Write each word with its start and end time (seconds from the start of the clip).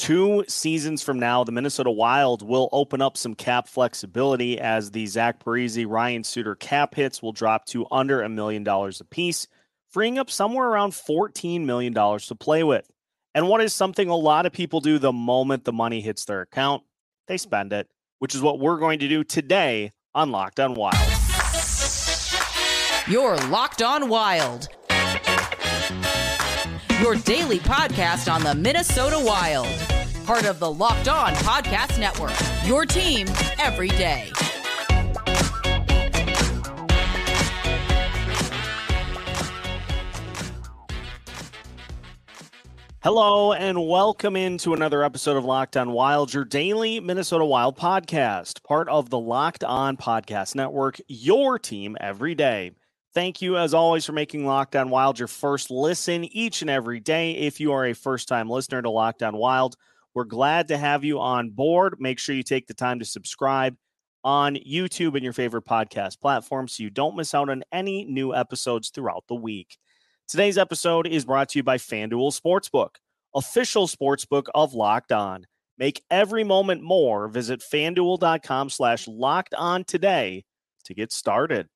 two 0.00 0.42
seasons 0.48 1.02
from 1.02 1.18
now, 1.18 1.44
the 1.44 1.52
Minnesota 1.52 1.90
Wild 1.90 2.40
will 2.40 2.70
open 2.72 3.02
up 3.02 3.18
some 3.18 3.34
cap 3.34 3.68
flexibility 3.68 4.58
as 4.58 4.90
the 4.90 5.06
Zach 5.06 5.44
Parise, 5.44 5.86
Ryan 5.86 6.24
Suter 6.24 6.54
cap 6.54 6.94
hits 6.94 7.22
will 7.22 7.32
drop 7.32 7.66
to 7.66 7.86
under 7.90 8.22
a 8.22 8.28
million 8.30 8.64
dollars 8.64 9.02
apiece, 9.02 9.46
freeing 9.90 10.18
up 10.18 10.30
somewhere 10.30 10.68
around 10.68 10.92
$14 10.92 11.66
million 11.66 11.92
to 11.92 12.34
play 12.34 12.64
with. 12.64 12.90
And 13.34 13.46
what 13.46 13.60
is 13.60 13.74
something 13.74 14.08
a 14.08 14.16
lot 14.16 14.46
of 14.46 14.52
people 14.52 14.80
do 14.80 14.98
the 14.98 15.12
moment 15.12 15.64
the 15.64 15.72
money 15.72 16.00
hits 16.00 16.24
their 16.24 16.40
account? 16.40 16.82
They 17.28 17.36
spend 17.36 17.74
it, 17.74 17.86
which 18.20 18.34
is 18.34 18.40
what 18.40 18.58
we're 18.58 18.78
going 18.78 19.00
to 19.00 19.08
do 19.08 19.22
today 19.22 19.92
on 20.14 20.30
Locked 20.30 20.60
on 20.60 20.72
Wild. 20.72 20.96
You're 23.06 23.36
Locked 23.48 23.82
on 23.82 24.08
Wild 24.08 24.68
your 27.00 27.14
daily 27.14 27.58
podcast 27.58 28.30
on 28.30 28.42
the 28.42 28.54
Minnesota 28.54 29.18
Wild. 29.18 29.89
Part 30.30 30.46
of 30.46 30.60
the 30.60 30.72
Locked 30.72 31.08
On 31.08 31.32
Podcast 31.32 31.98
Network. 31.98 32.30
Your 32.64 32.86
team 32.86 33.26
every 33.58 33.88
day. 33.88 34.30
Hello 43.02 43.54
and 43.54 43.84
welcome 43.88 44.36
into 44.36 44.72
another 44.72 45.02
episode 45.02 45.36
of 45.36 45.44
Locked 45.44 45.76
On 45.76 45.90
Wild, 45.90 46.32
your 46.32 46.44
daily 46.44 47.00
Minnesota 47.00 47.44
Wild 47.44 47.76
podcast, 47.76 48.62
part 48.62 48.88
of 48.88 49.10
the 49.10 49.18
Locked 49.18 49.64
On 49.64 49.96
Podcast 49.96 50.54
Network, 50.54 51.00
your 51.08 51.58
team 51.58 51.96
every 52.00 52.36
day. 52.36 52.70
Thank 53.14 53.42
you, 53.42 53.56
as 53.56 53.74
always, 53.74 54.06
for 54.06 54.12
making 54.12 54.46
Locked 54.46 54.76
On 54.76 54.90
Wild 54.90 55.18
your 55.18 55.26
first 55.26 55.72
listen 55.72 56.22
each 56.22 56.62
and 56.62 56.70
every 56.70 57.00
day. 57.00 57.32
If 57.32 57.58
you 57.58 57.72
are 57.72 57.86
a 57.86 57.94
first 57.94 58.28
time 58.28 58.48
listener 58.48 58.80
to 58.80 58.90
Locked 58.90 59.24
On 59.24 59.36
Wild, 59.36 59.74
we're 60.14 60.24
glad 60.24 60.68
to 60.68 60.78
have 60.78 61.04
you 61.04 61.20
on 61.20 61.50
board. 61.50 61.96
Make 61.98 62.18
sure 62.18 62.34
you 62.34 62.42
take 62.42 62.66
the 62.66 62.74
time 62.74 62.98
to 62.98 63.04
subscribe 63.04 63.76
on 64.24 64.56
YouTube 64.56 65.14
and 65.14 65.22
your 65.22 65.32
favorite 65.32 65.64
podcast 65.64 66.20
platform 66.20 66.68
so 66.68 66.82
you 66.82 66.90
don't 66.90 67.16
miss 67.16 67.34
out 67.34 67.48
on 67.48 67.62
any 67.72 68.04
new 68.04 68.34
episodes 68.34 68.90
throughout 68.90 69.24
the 69.28 69.34
week. 69.34 69.78
Today's 70.28 70.58
episode 70.58 71.06
is 71.06 71.24
brought 71.24 71.48
to 71.50 71.58
you 71.58 71.62
by 71.62 71.78
FanDuel 71.78 72.38
Sportsbook, 72.38 72.96
official 73.34 73.86
sportsbook 73.86 74.46
of 74.54 74.74
Locked 74.74 75.12
On. 75.12 75.46
Make 75.78 76.02
every 76.10 76.44
moment 76.44 76.82
more. 76.82 77.26
Visit 77.28 77.60
fanduel.com 77.60 78.68
slash 78.68 79.08
locked 79.08 79.54
on 79.54 79.84
today 79.84 80.44
to 80.84 80.94
get 80.94 81.12
started. 81.12 81.68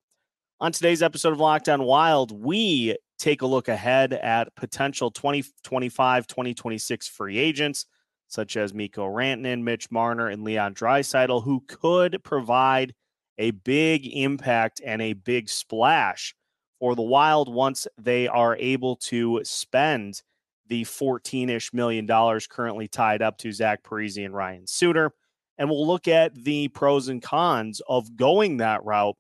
On 0.61 0.73
today's 0.73 1.03
episode 1.03 1.33
of 1.33 1.41
Locked 1.41 1.69
On 1.69 1.83
Wild, 1.83 2.31
we 2.31 2.97
take 3.19 3.43
a 3.43 3.47
look 3.47 3.69
ahead 3.69 4.13
at 4.13 4.55
potential 4.57 5.11
2025 5.11 6.27
2026 6.27 7.09
free 7.09 7.39
agents 7.39 7.87
such 8.35 8.57
as 8.57 8.75
Mikko 8.75 9.07
Rantanen, 9.07 9.63
Mitch 9.63 9.91
Marner, 9.91 10.29
and 10.29 10.43
Leon 10.43 10.75
Draisaitl, 10.75 11.45
who 11.45 11.63
could 11.69 12.23
provide 12.25 12.95
a 13.39 13.53
big 13.53 14.07
impact 14.07 14.81
and 14.85 15.01
a 15.01 15.13
big 15.13 15.49
splash 15.49 16.35
for 16.79 16.95
the 16.95 17.03
Wild 17.03 17.53
once 17.53 17.87
they 17.97 18.29
are 18.29 18.57
able 18.57 18.97
to 18.97 19.41
spend 19.45 20.23
the 20.67 20.85
14 20.85 21.51
ish 21.51 21.73
million 21.73 22.07
dollars 22.07 22.47
currently 22.47 22.89
tied 22.89 23.23
up 23.23 23.39
to 23.39 23.53
Zach 23.53 23.83
Parise 23.83 24.25
and 24.25 24.35
Ryan 24.35 24.67
Suter. 24.67 25.13
And 25.57 25.71
we'll 25.71 25.87
look 25.87 26.09
at 26.09 26.35
the 26.35 26.69
pros 26.69 27.09
and 27.09 27.23
cons 27.23 27.81
of 27.89 28.17
going 28.17 28.57
that 28.59 28.85
route 28.85 29.17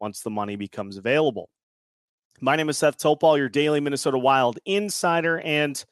once 0.00 0.20
the 0.20 0.30
money 0.30 0.56
becomes 0.56 0.96
available. 0.96 1.48
My 2.40 2.56
name 2.56 2.68
is 2.68 2.78
Seth 2.78 2.98
Topal, 2.98 3.38
your 3.38 3.48
daily 3.48 3.80
Minnesota 3.80 4.18
Wild 4.18 4.58
insider, 4.64 5.40
and 5.40 5.82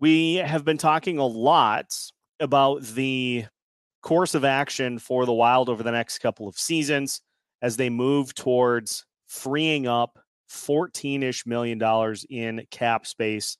we 0.00 0.36
have 0.36 0.64
been 0.64 0.78
talking 0.78 1.18
a 1.18 1.26
lot 1.26 1.94
about 2.40 2.82
the 2.82 3.44
course 4.02 4.34
of 4.34 4.44
action 4.44 4.98
for 4.98 5.24
the 5.24 5.32
Wild 5.32 5.68
over 5.68 5.82
the 5.82 5.92
next 5.92 6.18
couple 6.18 6.48
of 6.48 6.58
seasons 6.58 7.20
as 7.62 7.76
they 7.76 7.90
move 7.90 8.34
towards 8.34 9.06
freeing 9.26 9.86
up 9.86 10.18
14 10.48 11.22
ish 11.22 11.46
million 11.46 11.78
dollars 11.78 12.26
in 12.28 12.66
cap 12.70 13.06
space 13.06 13.56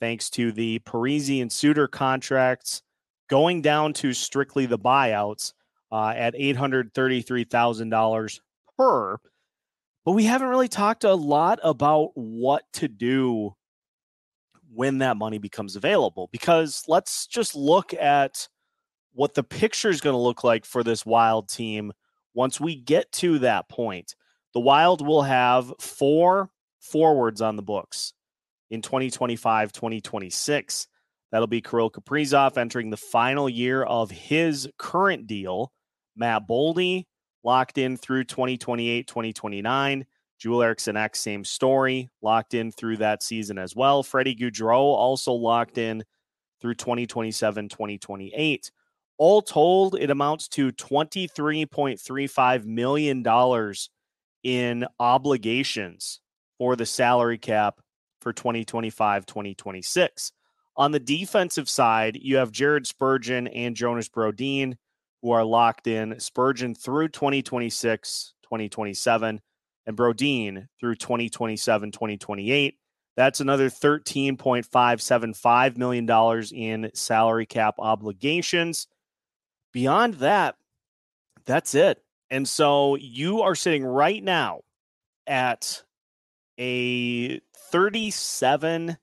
thanks 0.00 0.28
to 0.30 0.50
the 0.52 0.78
Parise 0.80 1.40
and 1.40 1.52
Suter 1.52 1.88
contracts 1.88 2.82
going 3.28 3.62
down 3.62 3.92
to 3.94 4.12
strictly 4.12 4.66
the 4.66 4.78
buyouts 4.78 5.54
uh, 5.92 6.12
at 6.16 6.34
$833,000 6.34 8.40
her. 8.78 9.20
But 10.04 10.12
we 10.12 10.24
haven't 10.24 10.48
really 10.48 10.68
talked 10.68 11.04
a 11.04 11.14
lot 11.14 11.58
about 11.62 12.10
what 12.14 12.64
to 12.74 12.88
do 12.88 13.54
when 14.72 14.98
that 14.98 15.16
money 15.16 15.38
becomes 15.38 15.76
available 15.76 16.28
because 16.32 16.84
let's 16.86 17.26
just 17.26 17.54
look 17.54 17.92
at 17.94 18.48
what 19.12 19.34
the 19.34 19.42
picture 19.42 19.88
is 19.88 20.00
going 20.00 20.14
to 20.14 20.20
look 20.20 20.44
like 20.44 20.64
for 20.64 20.84
this 20.84 21.04
wild 21.04 21.48
team 21.48 21.92
once 22.34 22.60
we 22.60 22.76
get 22.76 23.10
to 23.12 23.38
that 23.40 23.68
point. 23.68 24.14
The 24.54 24.60
Wild 24.60 25.06
will 25.06 25.22
have 25.22 25.72
four 25.78 26.50
forwards 26.80 27.40
on 27.40 27.56
the 27.56 27.62
books 27.62 28.12
in 28.70 28.82
2025 28.82 29.72
2026. 29.72 30.86
That'll 31.30 31.46
be 31.46 31.60
Kirill 31.60 31.90
Kaprizov 31.90 32.56
entering 32.56 32.90
the 32.90 32.96
final 32.96 33.48
year 33.48 33.82
of 33.82 34.10
his 34.10 34.68
current 34.78 35.26
deal. 35.26 35.72
Matt 36.16 36.48
Boldy, 36.48 37.04
locked 37.44 37.78
in 37.78 37.96
through 37.96 38.24
2028, 38.24 39.06
2029. 39.06 40.06
Joel 40.40 40.62
Eriksson 40.62 40.96
Ek, 40.96 41.14
same 41.14 41.44
story, 41.44 42.08
locked 42.22 42.54
in 42.54 42.72
through 42.72 42.96
that 42.96 43.22
season 43.22 43.58
as 43.58 43.76
well. 43.76 44.02
Freddie 44.02 44.34
Gaudreau 44.34 44.80
also 44.80 45.32
locked 45.32 45.76
in 45.76 46.02
through 46.62 46.76
2027, 46.76 47.68
2028. 47.68 48.70
All 49.18 49.42
told, 49.42 49.96
it 49.96 50.08
amounts 50.08 50.48
to 50.48 50.72
$23.35 50.72 52.64
million 52.64 53.22
in 54.42 54.86
obligations 54.98 56.20
for 56.56 56.74
the 56.74 56.86
salary 56.86 57.36
cap 57.36 57.80
for 58.22 58.32
2025, 58.32 59.26
2026. 59.26 60.32
On 60.76 60.90
the 60.90 61.00
defensive 61.00 61.68
side, 61.68 62.18
you 62.18 62.36
have 62.36 62.50
Jared 62.50 62.86
Spurgeon 62.86 63.46
and 63.48 63.76
Jonas 63.76 64.08
Brodin 64.08 64.76
who 65.20 65.32
are 65.32 65.44
locked 65.44 65.86
in 65.86 66.18
Spurgeon 66.18 66.74
through 66.74 67.08
2026, 67.08 68.32
2027, 68.42 69.40
and 69.86 69.96
Brodin 69.96 70.66
through 70.78 70.96
2027, 70.96 71.92
2028. 71.92 72.76
That's 73.16 73.40
another 73.40 73.68
$13.575 73.68 75.76
million 75.76 76.08
in 76.52 76.90
salary 76.94 77.46
cap 77.46 77.74
obligations. 77.78 78.86
Beyond 79.72 80.14
that, 80.14 80.56
that's 81.44 81.74
it. 81.74 82.02
And 82.30 82.48
so 82.48 82.96
you 82.96 83.42
are 83.42 83.54
sitting 83.54 83.84
right 83.84 84.22
now 84.22 84.60
at 85.26 85.82
a 86.58 87.40
37 87.70 88.96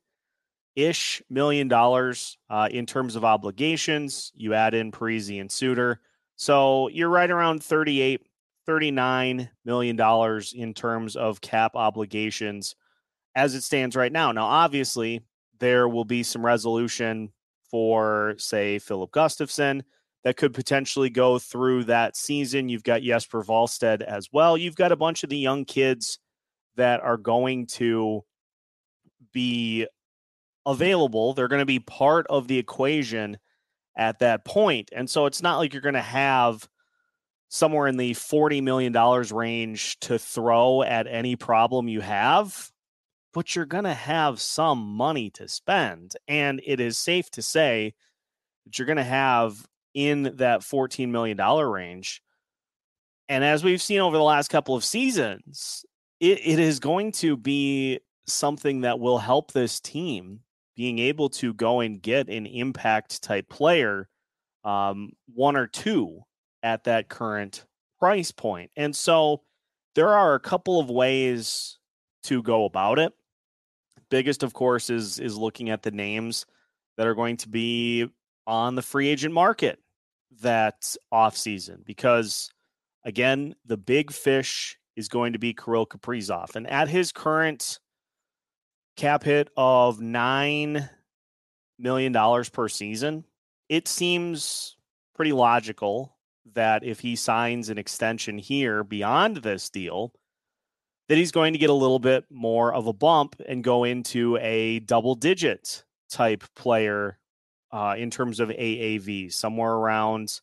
ish 0.76 1.24
million 1.30 1.68
dollars 1.68 2.38
uh, 2.50 2.70
in 2.72 2.86
terms 2.86 3.16
of 3.16 3.26
obligations. 3.26 4.32
You 4.36 4.54
add 4.54 4.74
in 4.74 4.92
Parise 4.92 5.42
and 5.42 5.52
Suter. 5.52 6.00
So 6.36 6.88
you're 6.90 7.10
right 7.10 7.30
around 7.30 7.64
38, 7.64 8.22
39 8.68 9.50
million 9.66 9.96
dollars 9.96 10.54
in 10.54 10.74
terms 10.74 11.16
of 11.16 11.42
cap 11.42 11.76
obligations 11.76 12.76
as 13.36 13.56
it 13.56 13.64
stands 13.64 13.96
right 13.96 14.12
now. 14.12 14.32
Now, 14.32 14.46
obviously, 14.46 15.24
there 15.60 15.88
will 15.88 16.06
be 16.06 16.22
some 16.22 16.46
resolution 16.46 17.32
for, 17.72 18.36
say, 18.38 18.78
Filip 18.80 19.12
Gustavsson 19.12 19.82
that 20.24 20.38
could 20.38 20.54
potentially 20.54 21.10
go 21.10 21.40
through 21.40 21.86
that 21.86 22.18
season. 22.18 22.70
You've 22.70 22.84
got 22.84 23.02
Jesper 23.02 23.44
Wallstedt 23.44 24.02
as 24.02 24.30
well. 24.32 24.58
You've 24.58 24.76
got 24.76 24.92
a 24.92 24.98
bunch 24.98 25.24
of 25.24 25.30
the 25.30 25.38
young 25.38 25.66
kids 25.66 26.20
that 26.76 27.02
are 27.02 27.18
going 27.18 27.68
to 27.68 28.24
be 29.32 29.88
available. 30.66 31.34
They're 31.34 31.48
going 31.48 31.60
to 31.62 31.66
be 31.66 31.80
part 31.80 32.28
of 32.30 32.48
the 32.48 32.58
equation 32.58 33.38
at 33.98 34.20
that 34.20 34.46
point. 34.46 34.90
And 34.94 35.10
so 35.10 35.26
it's 35.26 35.42
not 35.42 35.58
like 35.58 35.74
you're 35.74 35.82
going 35.82 35.96
to 35.96 36.02
have 36.02 36.68
somewhere 37.50 37.88
in 37.88 37.98
the 37.98 38.12
$40 38.14 38.62
million 38.62 38.94
range 39.34 40.00
to 40.02 40.20
throw 40.20 40.82
at 40.82 41.08
any 41.08 41.36
problem 41.36 41.88
you 41.88 42.02
have, 42.02 42.72
but 43.34 43.56
you're 43.56 43.66
going 43.66 43.86
to 43.86 43.94
have 43.94 44.42
some 44.42 44.80
money 44.80 45.30
to 45.32 45.48
spend. 45.48 46.16
And 46.28 46.62
it 46.66 46.80
is 46.80 46.98
safe 46.98 47.30
to 47.32 47.42
say 47.42 47.94
that 48.66 48.78
you're 48.78 48.86
going 48.86 48.98
to 48.98 49.04
have 49.04 49.66
in 49.94 50.24
that 50.38 50.62
$14 50.62 51.10
million 51.10 51.38
range. 51.38 52.22
And 53.30 53.44
as 53.44 53.64
we've 53.64 53.82
seen 53.82 54.00
over 54.00 54.18
the 54.18 54.24
last 54.24 54.50
couple 54.50 54.76
of 54.76 54.84
seasons, 54.84 55.86
it, 56.20 56.40
it 56.46 56.60
is 56.60 56.80
going 56.80 57.12
to 57.14 57.38
be 57.38 58.00
something 58.26 58.82
that 58.82 59.00
will 59.00 59.18
help 59.18 59.52
this 59.52 59.80
team 59.80 60.42
being 60.76 61.00
able 61.00 61.30
to 61.30 61.54
go 61.54 61.80
and 61.80 62.02
get 62.02 62.30
an 62.30 62.46
impact 62.46 63.24
type 63.24 63.50
player, 63.50 64.08
um, 64.64 65.10
one 65.34 65.56
or 65.56 65.66
two 65.66 66.22
at 66.64 66.84
that 66.86 67.10
current 67.10 67.66
price 68.00 68.32
point. 68.32 68.72
And 68.76 68.96
so 68.96 69.42
there 69.96 70.10
are 70.10 70.36
a 70.36 70.40
couple 70.40 70.80
of 70.80 70.90
ways 70.90 71.78
to 72.24 72.44
go 72.44 72.66
about 72.66 73.00
it. 73.00 73.14
Biggest, 74.10 74.44
of 74.44 74.54
course, 74.54 74.90
is 74.90 75.20
is 75.20 75.38
looking 75.38 75.70
at 75.70 75.84
the 75.84 75.92
names 75.92 76.46
that 76.98 77.08
are 77.08 77.16
going 77.16 77.38
to 77.38 77.50
be 77.50 78.08
on 78.46 78.76
the 78.76 78.82
free 78.82 79.08
agent 79.08 79.34
market 79.34 79.80
that 80.42 80.96
offseason 81.14 81.86
because, 81.86 82.52
again, 83.04 83.56
the 83.66 83.78
big 83.78 84.12
fish 84.12 84.78
is 84.96 85.10
going 85.10 85.34
to 85.34 85.40
be 85.40 85.54
Kirill 85.54 85.86
Kaprizov. 85.86 86.56
And 86.56 86.68
at 86.68 86.90
his 86.90 87.12
current 87.12 87.80
cap 88.96 89.24
hit 89.24 89.50
of 89.56 90.00
$9 90.00 90.90
million 91.78 92.44
per 92.52 92.68
season, 92.68 93.24
it 93.70 93.88
seems 93.88 94.76
pretty 95.16 95.34
logical 95.34 96.17
that 96.56 96.84
if 96.84 97.00
he 97.00 97.16
signs 97.16 97.70
an 97.70 97.78
extension 97.78 98.38
here 98.38 98.84
beyond 98.84 99.38
this 99.38 99.70
deal, 99.70 100.14
that 101.08 101.18
he's 101.18 101.32
going 101.32 101.54
to 101.54 101.60
get 101.60 101.70
a 101.70 101.74
little 101.74 102.00
bit 102.00 102.26
more 102.30 102.74
of 102.74 102.88
a 102.88 102.94
bump 102.94 103.36
and 103.48 103.64
go 103.64 103.84
into 103.84 104.38
a 104.38 104.80
double 104.80 105.16
digit 105.16 105.84
type 106.10 106.44
player 106.56 107.18
uh, 107.72 107.96
in 107.98 108.10
terms 108.10 108.40
of 108.40 108.50
AAV, 108.50 109.32
somewhere 109.32 109.74
around 109.74 110.42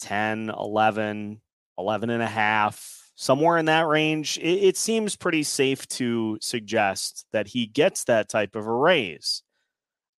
10, 0.00 0.50
11, 0.50 1.40
11 1.78 2.10
and 2.10 2.22
a 2.22 2.26
half, 2.26 3.10
somewhere 3.14 3.58
in 3.58 3.66
that 3.66 3.86
range. 3.86 4.38
It, 4.38 4.64
it 4.64 4.76
seems 4.76 5.16
pretty 5.16 5.42
safe 5.42 5.86
to 5.88 6.38
suggest 6.40 7.26
that 7.32 7.48
he 7.48 7.66
gets 7.66 8.04
that 8.04 8.28
type 8.28 8.56
of 8.56 8.66
a 8.66 8.72
raise. 8.72 9.42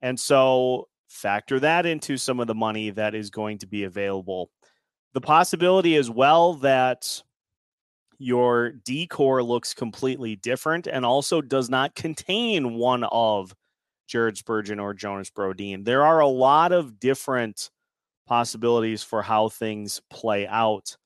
And 0.01 0.19
so 0.19 0.89
factor 1.09 1.61
that 1.61 1.87
into 1.87 2.17
some 2.17 2.41
of 2.41 2.47
the 2.47 2.55
money 2.55 2.91
that 2.91 3.15
is 3.15 3.31
going 3.31 3.59
to 3.59 3.67
be 3.67 3.85
available. 3.85 4.51
The 5.15 5.21
possibility 5.21 5.97
as 5.97 6.11
well 6.11 6.55
that 6.55 7.23
your 8.19 8.71
D 8.71 9.07
corps 9.07 9.43
looks 9.43 9.75
completely 9.75 10.37
different 10.37 10.87
and 10.87 11.05
also 11.05 11.41
does 11.41 11.69
not 11.69 11.95
contain 11.95 12.75
one 12.75 13.05
of 13.05 13.55
Jared 14.07 14.39
Spurgeon 14.39 14.79
or 14.79 14.95
Jonas 14.95 15.31
Brodin. 15.31 15.85
There 15.85 16.05
are 16.05 16.21
a 16.21 16.29
lot 16.29 16.73
of 16.73 16.99
different 17.01 17.71
possibilities 18.27 19.03
for 19.03 19.23
how 19.23 19.49
things 19.49 20.01
play 20.11 20.47
out. 20.47 20.97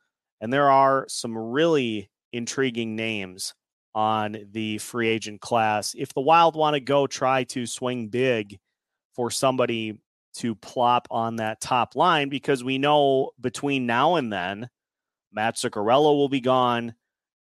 And 0.40 0.52
there 0.52 0.70
are 0.70 1.06
some 1.08 1.36
really 1.36 2.10
intriguing 2.32 2.94
names 2.94 3.54
on 3.94 4.36
the 4.52 4.78
free 4.78 5.08
agent 5.08 5.40
class. 5.40 5.94
If 5.96 6.12
the 6.12 6.20
Wild 6.20 6.54
want 6.54 6.74
to 6.74 6.80
go 6.80 7.06
try 7.06 7.44
to 7.44 7.66
swing 7.66 8.08
big 8.08 8.58
for 9.14 9.30
somebody 9.30 9.98
to 10.36 10.54
plop 10.54 11.08
on 11.10 11.36
that 11.36 11.60
top 11.60 11.96
line, 11.96 12.28
because 12.28 12.64
we 12.64 12.78
know 12.78 13.30
between 13.40 13.86
now 13.86 14.16
and 14.16 14.32
then, 14.32 14.68
Matt 15.32 15.56
Zuccarello 15.56 16.16
will 16.16 16.28
be 16.28 16.40
gone 16.40 16.94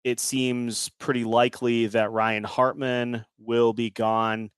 it 0.04 0.18
seems 0.18 0.88
pretty 0.98 1.24
likely 1.24 1.86
that 1.86 2.10
Ryan 2.10 2.44
Hartman 2.44 3.24
will 3.38 3.72
be 3.72 3.90
gone 3.90 4.50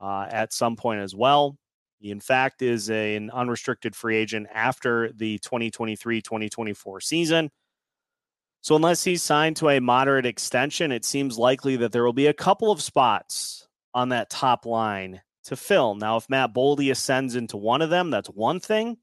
uh, 0.00 0.26
at 0.28 0.52
some 0.52 0.76
point 0.76 1.00
as 1.00 1.14
well. 1.14 1.56
He, 2.00 2.10
in 2.10 2.20
fact, 2.20 2.62
is 2.62 2.90
a, 2.90 3.16
an 3.16 3.30
unrestricted 3.30 3.94
free 3.94 4.16
agent 4.16 4.48
after 4.52 5.10
the 5.12 5.38
2023 5.38 6.22
2024 6.22 7.00
season. 7.00 7.50
So, 8.60 8.76
unless 8.76 9.04
he's 9.04 9.22
signed 9.22 9.56
to 9.56 9.68
a 9.68 9.80
moderate 9.80 10.26
extension, 10.26 10.92
it 10.92 11.04
seems 11.04 11.38
likely 11.38 11.76
that 11.76 11.92
there 11.92 12.04
will 12.04 12.12
be 12.12 12.26
a 12.26 12.34
couple 12.34 12.70
of 12.70 12.82
spots 12.82 13.68
on 13.94 14.10
that 14.10 14.30
top 14.30 14.66
line 14.66 15.20
to 15.48 15.56
fill. 15.56 15.94
Now, 15.94 16.16
if 16.16 16.30
Matt 16.30 16.54
Boldy 16.54 16.90
ascends 16.90 17.34
into 17.34 17.56
one 17.56 17.82
of 17.82 17.90
them, 17.90 18.10
that's 18.10 18.28
one 18.28 18.60
thing 18.60 18.96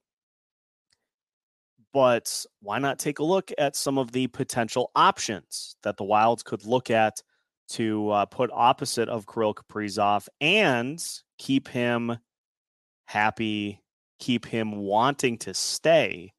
but 1.95 2.45
why 2.59 2.77
not 2.77 2.99
take 2.99 3.19
a 3.19 3.23
look 3.23 3.53
at 3.57 3.73
some 3.73 3.97
of 3.97 4.11
the 4.11 4.27
potential 4.27 4.91
options 4.97 5.77
that 5.83 5.95
the 5.95 6.03
Wilds 6.03 6.43
could 6.43 6.65
look 6.65 6.89
at 6.91 7.23
to 7.69 8.09
uh, 8.09 8.25
put 8.25 8.51
opposite 8.53 9.07
of 9.07 9.25
Kirill 9.25 9.53
Kaprizov 9.53 10.27
and 10.41 11.01
keep 11.37 11.69
him 11.69 12.17
happy, 13.05 13.81
keep 14.19 14.45
him 14.45 14.75
wanting 14.75 15.37
to 15.37 15.53
stay 15.53 16.33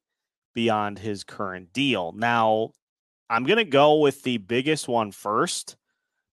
beyond 0.53 0.99
his 0.99 1.23
current 1.23 1.73
deal. 1.73 2.13
Now, 2.15 2.69
I'm 3.27 3.43
going 3.43 3.57
to 3.57 3.65
go 3.65 3.97
with 3.97 4.21
the 4.21 4.37
biggest 4.37 4.87
one 4.87 5.11
first 5.11 5.75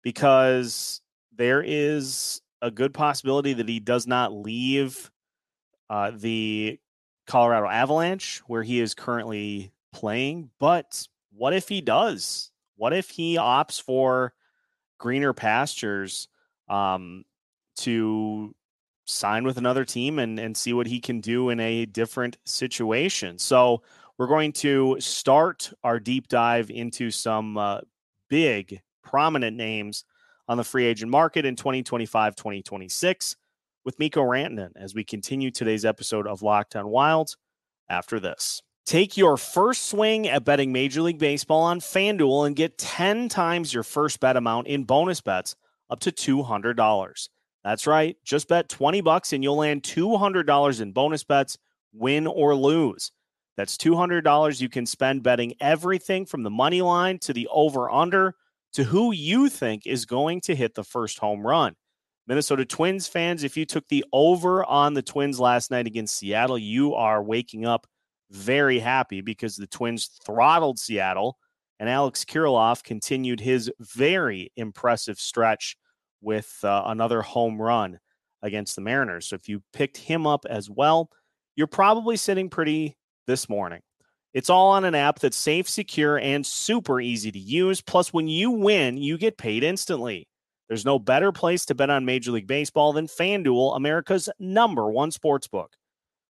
because 0.02 1.00
there 1.34 1.62
is 1.64 2.42
a 2.62 2.70
good 2.70 2.94
possibility 2.94 3.52
that 3.54 3.68
he 3.68 3.80
does 3.80 4.06
not 4.06 4.32
leave 4.32 5.10
uh, 5.90 6.12
the 6.14 6.78
Colorado 7.26 7.68
Avalanche, 7.68 8.42
where 8.46 8.62
he 8.62 8.80
is 8.80 8.94
currently 8.94 9.72
playing. 9.92 10.50
But 10.58 11.06
what 11.32 11.52
if 11.52 11.68
he 11.68 11.80
does? 11.80 12.50
What 12.76 12.92
if 12.92 13.10
he 13.10 13.36
opts 13.36 13.80
for 13.80 14.34
greener 14.98 15.32
pastures 15.32 16.28
um, 16.68 17.24
to 17.76 18.54
sign 19.06 19.44
with 19.44 19.58
another 19.58 19.84
team 19.84 20.18
and, 20.18 20.38
and 20.38 20.56
see 20.56 20.72
what 20.72 20.86
he 20.86 21.00
can 21.00 21.20
do 21.20 21.50
in 21.50 21.60
a 21.60 21.86
different 21.86 22.36
situation? 22.44 23.38
So 23.38 23.82
we're 24.18 24.26
going 24.26 24.52
to 24.52 24.96
start 25.00 25.72
our 25.82 25.98
deep 25.98 26.28
dive 26.28 26.70
into 26.70 27.10
some 27.10 27.56
uh, 27.56 27.80
big, 28.28 28.80
prominent 29.02 29.56
names 29.56 30.04
on 30.48 30.56
the 30.56 30.64
free 30.64 30.84
agent 30.84 31.10
market 31.10 31.44
in 31.44 31.56
2025 31.56 32.36
2026 32.36 33.36
with 33.84 33.98
Mikko 33.98 34.22
Rantanen 34.22 34.70
as 34.76 34.94
we 34.94 35.04
continue 35.04 35.50
today's 35.50 35.84
episode 35.84 36.26
of 36.26 36.42
Locked 36.42 36.76
On 36.76 36.88
Wild 36.88 37.36
after 37.88 38.18
this. 38.18 38.62
Take 38.86 39.16
your 39.16 39.38
first 39.38 39.86
swing 39.86 40.28
at 40.28 40.44
betting 40.44 40.70
Major 40.70 41.00
League 41.00 41.18
Baseball 41.18 41.62
on 41.62 41.80
FanDuel 41.80 42.46
and 42.46 42.54
get 42.54 42.76
10 42.76 43.30
times 43.30 43.72
your 43.72 43.82
first 43.82 44.20
bet 44.20 44.36
amount 44.36 44.66
in 44.66 44.84
bonus 44.84 45.22
bets 45.22 45.56
up 45.88 46.00
to 46.00 46.12
$200. 46.12 47.28
That's 47.62 47.86
right. 47.86 48.16
Just 48.24 48.48
bet 48.48 48.68
20 48.68 49.00
bucks 49.00 49.32
and 49.32 49.42
you'll 49.42 49.56
land 49.56 49.84
$200 49.84 50.80
in 50.82 50.92
bonus 50.92 51.24
bets, 51.24 51.56
win 51.94 52.26
or 52.26 52.54
lose. 52.54 53.10
That's 53.56 53.76
$200 53.78 54.60
you 54.60 54.68
can 54.68 54.84
spend 54.84 55.22
betting 55.22 55.54
everything 55.60 56.26
from 56.26 56.42
the 56.42 56.50
money 56.50 56.82
line 56.82 57.18
to 57.20 57.32
the 57.32 57.48
over 57.50 57.90
under 57.90 58.34
to 58.74 58.84
who 58.84 59.12
you 59.12 59.48
think 59.48 59.86
is 59.86 60.04
going 60.04 60.40
to 60.42 60.54
hit 60.54 60.74
the 60.74 60.84
first 60.84 61.18
home 61.18 61.46
run. 61.46 61.74
Minnesota 62.26 62.64
Twins 62.64 63.06
fans, 63.06 63.44
if 63.44 63.56
you 63.56 63.66
took 63.66 63.86
the 63.88 64.04
over 64.12 64.64
on 64.64 64.94
the 64.94 65.02
Twins 65.02 65.38
last 65.38 65.70
night 65.70 65.86
against 65.86 66.18
Seattle, 66.18 66.58
you 66.58 66.94
are 66.94 67.22
waking 67.22 67.66
up 67.66 67.86
very 68.30 68.78
happy 68.78 69.20
because 69.20 69.56
the 69.56 69.66
Twins 69.66 70.18
throttled 70.24 70.78
Seattle 70.78 71.38
and 71.78 71.88
Alex 71.88 72.24
Kirilloff 72.24 72.82
continued 72.82 73.40
his 73.40 73.70
very 73.78 74.50
impressive 74.56 75.18
stretch 75.18 75.76
with 76.22 76.58
uh, 76.64 76.84
another 76.86 77.20
home 77.20 77.60
run 77.60 77.98
against 78.42 78.74
the 78.74 78.80
Mariners. 78.80 79.26
So 79.26 79.36
if 79.36 79.48
you 79.48 79.62
picked 79.72 79.98
him 79.98 80.26
up 80.26 80.46
as 80.48 80.70
well, 80.70 81.10
you're 81.56 81.66
probably 81.66 82.16
sitting 82.16 82.48
pretty 82.48 82.96
this 83.26 83.48
morning. 83.48 83.80
It's 84.34 84.50
all 84.50 84.72
on 84.72 84.84
an 84.84 84.96
app 84.96 85.20
that's 85.20 85.36
safe, 85.36 85.68
secure, 85.68 86.18
and 86.18 86.44
super 86.44 87.00
easy 87.00 87.30
to 87.30 87.38
use. 87.38 87.80
Plus, 87.80 88.12
when 88.12 88.26
you 88.26 88.50
win, 88.50 88.96
you 88.96 89.16
get 89.16 89.38
paid 89.38 89.62
instantly. 89.62 90.26
There's 90.68 90.84
no 90.84 90.98
better 90.98 91.30
place 91.30 91.64
to 91.66 91.74
bet 91.74 91.88
on 91.88 92.04
Major 92.04 92.32
League 92.32 92.48
Baseball 92.48 92.92
than 92.92 93.06
FanDuel, 93.06 93.76
America's 93.76 94.28
number 94.40 94.90
one 94.90 95.12
sports 95.12 95.46
book. 95.46 95.76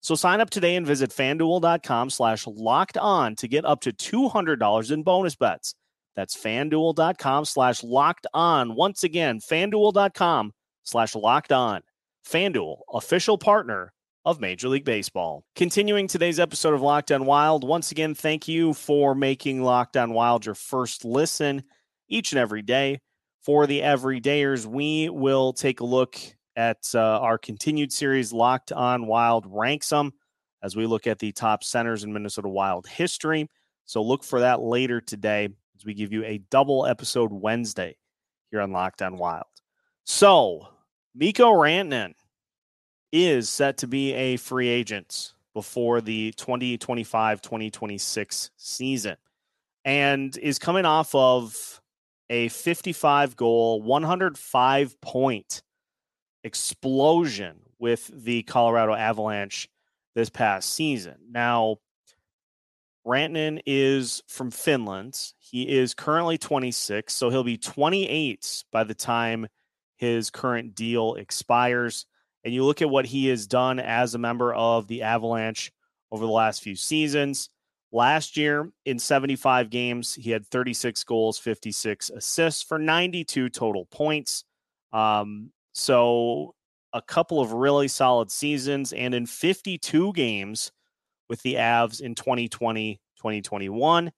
So 0.02 0.16
sign 0.16 0.42
up 0.42 0.50
today 0.50 0.76
and 0.76 0.86
visit 0.86 1.12
fanduel.com 1.12 2.10
slash 2.10 2.46
locked 2.46 2.98
on 2.98 3.38
to 3.38 3.48
get 3.48 3.64
up 3.64 3.80
to 3.82 3.94
$200 3.94 4.92
in 4.92 5.04
bonus 5.04 5.36
bets. 5.38 5.76
That's 6.14 6.36
fanduel.com 6.36 7.46
slash 7.46 7.84
locked 7.84 8.28
on. 8.34 8.76
Once 8.76 9.06
again, 9.06 9.40
fanduel.com 9.40 10.52
slash 10.84 11.16
locked 11.16 11.54
on. 11.54 11.84
FanDuel, 12.28 12.80
official 12.94 13.38
partner 13.38 13.94
of 14.26 14.40
Major 14.40 14.70
League 14.70 14.86
Baseball. 14.86 15.44
Continuing 15.56 16.08
today's 16.08 16.40
episode 16.40 16.74
of 16.74 16.82
Locked 16.82 17.12
On 17.12 17.26
Wild, 17.26 17.64
once 17.64 17.92
again, 17.92 18.16
thank 18.16 18.48
you 18.48 18.74
for 18.74 19.16
making 19.16 19.62
Locked 19.62 19.98
On 19.98 20.14
Wild 20.14 20.46
your 20.46 20.56
first 20.56 21.04
listen 21.04 21.64
each 22.08 22.32
and 22.32 22.40
every 22.40 22.62
day 22.62 23.00
for 23.44 23.68
the 23.68 23.82
everydayers, 23.82 24.66
we 24.66 25.10
will 25.10 25.54
take 25.54 25.82
a 25.82 25.86
look 25.86 26.18
at 26.56 26.78
uh, 26.96 27.00
our 27.00 27.38
continued 27.38 27.92
series, 27.92 28.32
Locked 28.32 28.72
on 28.72 29.06
Wild 29.06 29.46
Ranks 29.48 29.90
Them, 29.90 30.14
as 30.64 30.76
we 30.76 30.86
look 30.86 31.08
at 31.08 31.20
the 31.20 31.32
top 31.34 31.64
centers 31.64 32.04
in 32.04 32.14
Minnesota 32.14 32.48
Wild 32.48 32.88
history. 32.88 33.50
So 33.86 34.02
look 34.02 34.24
for 34.24 34.40
that 34.40 34.62
later 34.62 35.02
today 35.02 35.50
as 35.76 35.86
we 35.86 35.94
give 35.94 36.14
you 36.14 36.24
a 36.24 36.38
double 36.50 36.86
episode 36.86 37.34
Wednesday 37.34 37.98
here 38.50 38.62
on 38.62 38.72
Locked 38.72 39.02
on 39.02 39.18
Wild. 39.18 39.44
So, 40.06 40.68
Mikko 41.16 41.52
Rantanen 41.52 42.14
is 43.14 43.48
set 43.48 43.78
to 43.78 43.88
be 43.88 44.12
a 44.14 44.38
free 44.38 44.68
agent 44.68 45.34
before 45.54 46.02
the 46.02 46.32
2025 46.32 47.42
2026 47.44 48.50
season 48.58 49.16
and 49.86 50.36
is 50.38 50.58
coming 50.58 50.84
off 50.86 51.14
of 51.14 51.80
a 52.30 52.48
55 52.48 53.36
goal, 53.36 53.82
105 53.84 55.00
point 55.00 55.62
explosion 56.44 57.60
with 57.78 58.10
the 58.14 58.42
Colorado 58.44 58.96
Avalanche 58.96 59.70
this 60.16 60.30
past 60.30 60.74
season. 60.74 61.16
Now, 61.30 61.78
Rantanen 63.06 63.62
is 63.66 64.24
from 64.28 64.50
Finland. 64.50 65.34
He 65.38 65.70
is 65.70 65.94
currently 65.94 66.38
26, 66.40 67.14
so 67.14 67.30
he'll 67.30 67.44
be 67.44 67.58
28 67.58 68.64
by 68.72 68.84
the 68.84 68.96
time 68.96 69.48
his 69.98 70.30
current 70.32 70.74
deal 70.74 71.16
expires. 71.16 72.06
And 72.44 72.54
you 72.54 72.64
look 72.64 72.82
at 72.82 72.90
what 72.90 73.06
he 73.06 73.28
has 73.28 73.48
done 73.48 73.80
as 73.80 74.16
a 74.16 74.20
member 74.20 74.54
of 74.54 74.88
the 74.88 75.04
Avalanche 75.04 75.72
over 76.12 76.26
the 76.26 76.32
last 76.32 76.62
few 76.62 76.76
seasons. 76.76 77.50
Last 77.92 78.38
year, 78.38 78.72
in 78.86 78.98
75 78.98 79.70
games, 79.70 80.16
he 80.16 80.32
had 80.32 80.46
36 80.48 81.04
goals, 81.04 81.38
56 81.38 82.10
assists 82.10 82.64
for 82.64 82.80
92 82.80 83.50
total 83.50 83.86
points. 83.86 84.44
Um, 84.92 85.52
so, 85.74 86.56
a 86.92 87.02
couple 87.02 87.40
of 87.40 87.54
really 87.54 87.88
solid 87.88 88.32
seasons. 88.32 88.94
And 88.94 89.14
in 89.14 89.26
52 89.26 90.14
games 90.14 90.72
with 91.30 91.42
the 91.44 91.56
Avs 91.56 92.02
in 92.02 92.16
2020, 92.16 93.00
2021, 93.18 94.12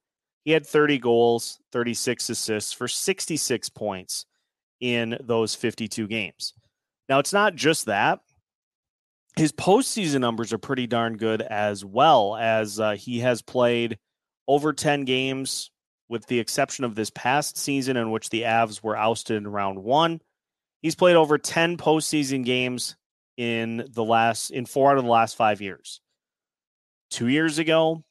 he 0.44 0.52
had 0.52 0.66
30 0.66 1.00
goals, 1.00 1.60
36 1.72 2.30
assists 2.30 2.72
for 2.72 2.88
66 2.88 3.70
points 3.70 4.26
in 4.80 5.18
those 5.22 5.56
52 5.56 6.08
games. 6.08 6.54
Now, 7.10 7.20
it's 7.20 7.34
not 7.34 7.56
just 7.56 7.86
that. 7.86 8.20
His 9.38 9.52
postseason 9.52 10.22
numbers 10.22 10.54
are 10.54 10.58
pretty 10.58 10.88
darn 10.88 11.18
good 11.18 11.42
as 11.42 11.84
well, 11.84 12.36
as 12.36 12.80
uh, 12.80 12.94
he 12.94 13.20
has 13.20 13.42
played 13.42 13.98
over 14.48 14.72
10 14.72 15.04
games, 15.06 15.72
with 16.08 16.26
the 16.28 16.40
exception 16.40 16.86
of 16.86 16.96
this 16.96 17.10
past 17.10 17.58
season 17.58 17.98
in 17.98 18.12
which 18.12 18.30
the 18.30 18.44
Avs 18.44 18.82
were 18.82 18.96
ousted 18.96 19.38
in 19.38 19.48
round 19.48 19.84
one. 19.84 20.22
He's 20.82 20.96
played 20.96 21.16
over 21.16 21.38
10 21.38 21.78
postseason 21.78 22.46
games 22.46 22.96
in 23.38 23.86
the 23.92 24.04
last 24.04 24.52
in 24.52 24.66
four 24.66 24.92
out 24.92 24.98
of 24.98 25.04
the 25.04 25.10
last 25.10 25.36
five 25.36 25.62
years. 25.62 26.00
Two 27.10 27.28
years 27.28 27.58
ago, 27.60 28.04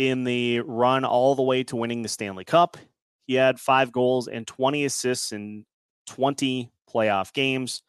in 0.00 0.24
the 0.24 0.60
run 0.60 1.04
all 1.04 1.34
the 1.34 1.42
way 1.42 1.62
to 1.62 1.76
winning 1.76 2.00
the 2.00 2.08
Stanley 2.08 2.44
Cup. 2.44 2.78
He 3.26 3.34
had 3.34 3.60
five 3.60 3.92
goals 3.92 4.28
and 4.28 4.46
20 4.46 4.86
assists 4.86 5.30
in 5.30 5.66
20 6.06 6.70
playoff 6.92 7.34
games, 7.34 7.82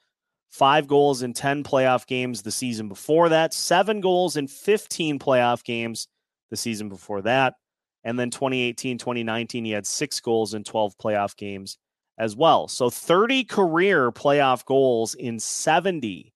five 0.51 0.85
goals 0.85 1.23
in 1.23 1.33
10 1.33 1.63
playoff 1.63 2.05
games 2.05 2.41
the 2.41 2.51
season 2.51 2.87
before 2.87 3.29
that, 3.29 3.53
seven 3.53 4.01
goals 4.01 4.37
in 4.37 4.47
15 4.47 5.17
playoff 5.17 5.63
games 5.63 6.07
the 6.49 6.57
season 6.57 6.89
before 6.89 7.21
that. 7.21 7.55
And 8.03 8.19
then 8.19 8.29
2018, 8.29 8.97
2019, 8.97 9.65
he 9.65 9.71
had 9.71 9.87
six 9.87 10.19
goals 10.19 10.53
in 10.53 10.63
12 10.63 10.97
playoff 10.97 11.35
games 11.37 11.77
as 12.17 12.35
well. 12.35 12.67
So 12.67 12.89
30 12.89 13.45
career 13.45 14.11
playoff 14.11 14.65
goals 14.65 15.15
in 15.15 15.39
70 15.39 16.33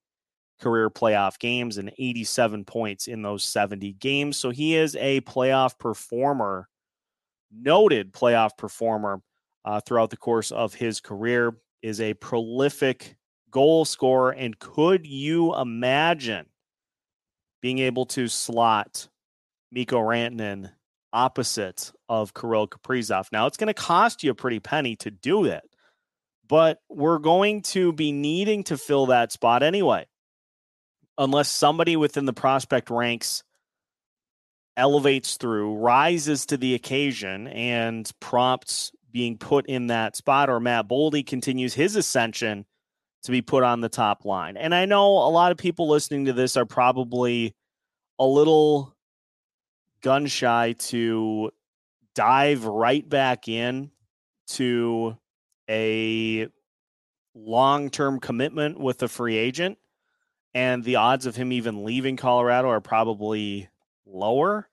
career 0.61 0.89
playoff 0.89 1.37
games 1.37 1.77
and 1.77 1.91
87 1.97 2.63
points 2.63 3.07
in 3.07 3.21
those 3.21 3.43
70 3.43 3.93
games. 3.93 4.37
So 4.37 4.51
he 4.51 4.75
is 4.75 4.95
a 4.95 5.21
playoff 5.21 5.77
performer, 5.77 6.69
noted 7.51 8.13
playoff 8.13 8.57
performer 8.57 9.21
uh, 9.65 9.81
throughout 9.81 10.11
the 10.11 10.17
course 10.17 10.51
of 10.51 10.73
his 10.73 11.01
career, 11.01 11.57
is 11.81 11.99
a 11.99 12.13
prolific 12.13 13.17
goal 13.55 13.85
scorer. 13.85 14.31
And 14.31 14.59
could 14.59 15.07
you 15.07 15.55
imagine 15.55 16.47
being 17.61 17.79
able 17.79 18.05
to 18.07 18.27
slot 18.27 19.07
Mikko 19.71 19.97
Rantanen 19.97 20.71
opposite 21.13 21.93
of 22.09 22.33
Kirill 22.33 22.67
Kaprizov? 22.67 23.27
Now, 23.31 23.47
it's 23.47 23.55
going 23.55 23.69
to 23.69 23.73
cost 23.73 24.25
you 24.25 24.31
a 24.31 24.35
pretty 24.35 24.59
penny 24.59 24.97
to 24.97 25.09
do 25.09 25.45
it, 25.45 25.63
but 26.45 26.79
we're 26.89 27.19
going 27.19 27.61
to 27.61 27.93
be 27.93 28.11
needing 28.11 28.65
to 28.65 28.77
fill 28.77 29.05
that 29.05 29.31
spot 29.31 29.63
anyway 29.63 30.05
unless 31.17 31.49
somebody 31.49 31.95
within 31.95 32.25
the 32.25 32.33
prospect 32.33 32.89
ranks 32.89 33.41
elevates 34.75 35.37
through, 35.37 35.75
rises 35.75 36.45
to 36.47 36.57
the 36.57 36.75
occasion, 36.75 37.47
and 37.47 38.11
prompts 38.19 38.91
being 39.13 39.37
put 39.37 39.65
in 39.67 39.87
that 39.87 40.17
spot, 40.17 40.49
or 40.49 40.59
Matt 40.59 40.89
Boldy 40.89 41.25
continues 41.25 41.73
his 41.73 41.95
ascension 41.95 42.65
to 43.25 43.31
be 43.31 43.41
put 43.41 43.63
on 43.63 43.81
the 43.81 43.89
top 43.89 44.23
line. 44.23 44.55
And 44.55 44.73
I 44.73 44.85
know 44.85 45.07
a 45.07 45.29
lot 45.29 45.51
of 45.51 45.57
people 45.57 45.89
listening 45.89 46.25
to 46.25 46.33
this 46.33 46.55
are 46.55 46.65
probably 46.65 47.55
a 48.19 48.25
little 48.25 48.95
gun 50.01 50.27
shy 50.27 50.73
to 50.73 51.51
dive 52.13 52.65
right 52.65 53.07
back 53.07 53.47
in 53.47 53.89
to 54.47 55.17
a 55.67 56.47
long 57.33 57.89
term 57.89 58.19
commitment 58.19 58.79
with 58.79 59.01
a 59.01 59.07
free 59.07 59.37
agent 59.37 59.79
and 60.53 60.83
the 60.83 60.97
odds 60.97 61.25
of 61.25 61.35
him 61.35 61.51
even 61.51 61.83
leaving 61.83 62.17
Colorado 62.17 62.69
are 62.69 62.79
probably 62.79 63.69
lower. 64.05 64.69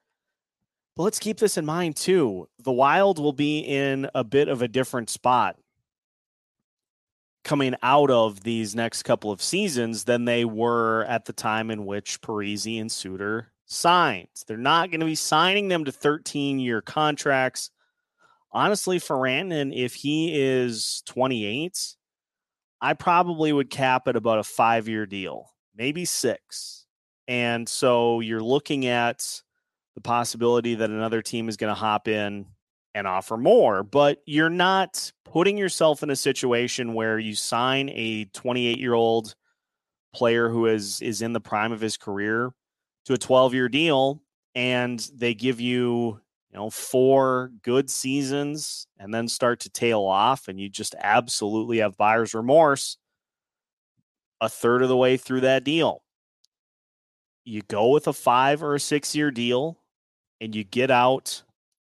But 0.95 1.03
let's 1.03 1.19
keep 1.19 1.39
this 1.39 1.57
in 1.57 1.65
mind 1.65 1.95
too. 1.95 2.47
The 2.59 2.71
Wild 2.71 3.17
will 3.17 3.33
be 3.33 3.59
in 3.61 4.07
a 4.13 4.23
bit 4.23 4.47
of 4.47 4.61
a 4.61 4.67
different 4.67 5.09
spot 5.09 5.57
coming 7.43 7.75
out 7.83 8.09
of 8.09 8.41
these 8.41 8.75
next 8.75 9.03
couple 9.03 9.31
of 9.31 9.41
seasons 9.41 10.05
than 10.05 10.25
they 10.25 10.45
were 10.45 11.03
at 11.05 11.25
the 11.25 11.33
time 11.33 11.69
in 11.71 11.85
which 11.85 12.21
Parise 12.21 12.79
and 12.79 12.91
Suter 12.91 13.51
signed. 13.65 14.27
They're 14.47 14.57
not 14.57 14.91
going 14.91 15.01
to 15.01 15.05
be 15.05 15.15
signing 15.15 15.67
them 15.67 15.85
to 15.85 15.91
13 15.91 16.59
year 16.59 16.81
contracts. 16.81 17.71
Honestly, 18.51 18.99
for 18.99 19.17
Rantanen, 19.17 19.75
if 19.75 19.95
he 19.95 20.39
is 20.39 21.01
28, 21.07 21.95
I 22.81 22.93
probably 22.93 23.51
would 23.51 23.69
cap 23.69 24.07
it 24.07 24.15
about 24.15 24.39
a 24.39 24.43
five 24.43 24.87
year 24.87 25.05
deal 25.05 25.53
maybe 25.75 26.05
six. 26.05 26.85
And 27.27 27.67
so 27.67 28.19
you're 28.19 28.43
looking 28.43 28.85
at 28.85 29.41
the 29.95 30.01
possibility 30.01 30.75
that 30.75 30.89
another 30.89 31.21
team 31.21 31.49
is 31.49 31.57
going 31.57 31.71
to 31.71 31.79
hop 31.79 32.07
in 32.07 32.45
and 32.95 33.07
offer 33.07 33.37
more, 33.37 33.83
but 33.83 34.21
you're 34.25 34.49
not 34.49 35.11
putting 35.25 35.57
yourself 35.57 36.03
in 36.03 36.09
a 36.09 36.15
situation 36.15 36.93
where 36.93 37.17
you 37.17 37.35
sign 37.35 37.89
a 37.89 38.25
28 38.25 38.79
year 38.79 38.93
old 38.93 39.35
player 40.13 40.49
who 40.49 40.67
is 40.67 41.01
is 41.01 41.21
in 41.21 41.33
the 41.33 41.41
prime 41.41 41.71
of 41.71 41.81
his 41.81 41.97
career 41.97 42.51
to 43.05 43.13
a 43.13 43.17
12 43.17 43.55
year 43.55 43.67
deal 43.67 44.21
and 44.53 45.09
they 45.15 45.33
give 45.33 45.59
you 45.59 46.19
you 46.51 46.57
know 46.57 46.69
four 46.69 47.51
good 47.63 47.89
seasons 47.89 48.85
and 48.99 49.11
then 49.11 49.27
start 49.27 49.59
to 49.61 49.71
tail 49.71 50.01
off 50.01 50.47
and 50.47 50.59
you 50.59 50.69
just 50.69 50.93
absolutely 50.99 51.79
have 51.79 51.97
buyer's 51.97 52.35
remorse 52.35 52.97
a 54.43 54.49
third 54.49 54.81
of 54.81 54.89
the 54.89 54.97
way 54.97 55.15
through 55.15 55.41
that 55.41 55.63
deal. 55.63 56.03
You 57.45 57.61
go 57.61 57.87
with 57.89 58.07
a 58.07 58.13
five 58.13 58.61
or 58.61 58.75
a 58.75 58.79
six 58.79 59.15
year 59.15 59.31
deal 59.31 59.79
and 60.41 60.53
you 60.53 60.65
get 60.65 60.91
out 60.91 61.43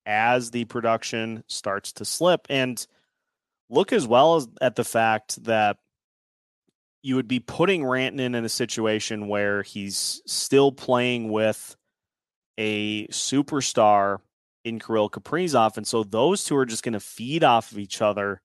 as 0.09 0.51
the 0.51 0.65
production 0.65 1.45
starts 1.47 1.93
to 1.93 2.05
slip. 2.05 2.47
And 2.49 2.85
look 3.69 3.93
as 3.93 4.07
well 4.07 4.37
as 4.37 4.49
at 4.61 4.75
the 4.75 4.85
fact 4.85 5.45
that 5.45 5.77
you 7.03 7.15
would 7.15 7.29
be 7.29 7.39
putting 7.39 7.83
Rantanen 7.83 8.35
in 8.35 8.45
a 8.45 8.49
situation 8.49 9.29
where 9.29 9.63
he's 9.63 10.23
still 10.27 10.73
playing 10.73 11.31
with 11.31 11.77
a 12.57 13.07
superstar 13.09 14.19
in 14.65 14.81
Kirill 14.81 15.11
Kaprizov. 15.11 15.77
And 15.77 15.87
so 15.87 16.03
those 16.03 16.43
two 16.43 16.57
are 16.57 16.67
just 16.67 16.83
going 16.83 16.95
to 16.95 17.01
feed 17.01 17.45
off 17.45 17.71
of 17.71 17.79
each 17.79 18.03
other 18.03 18.41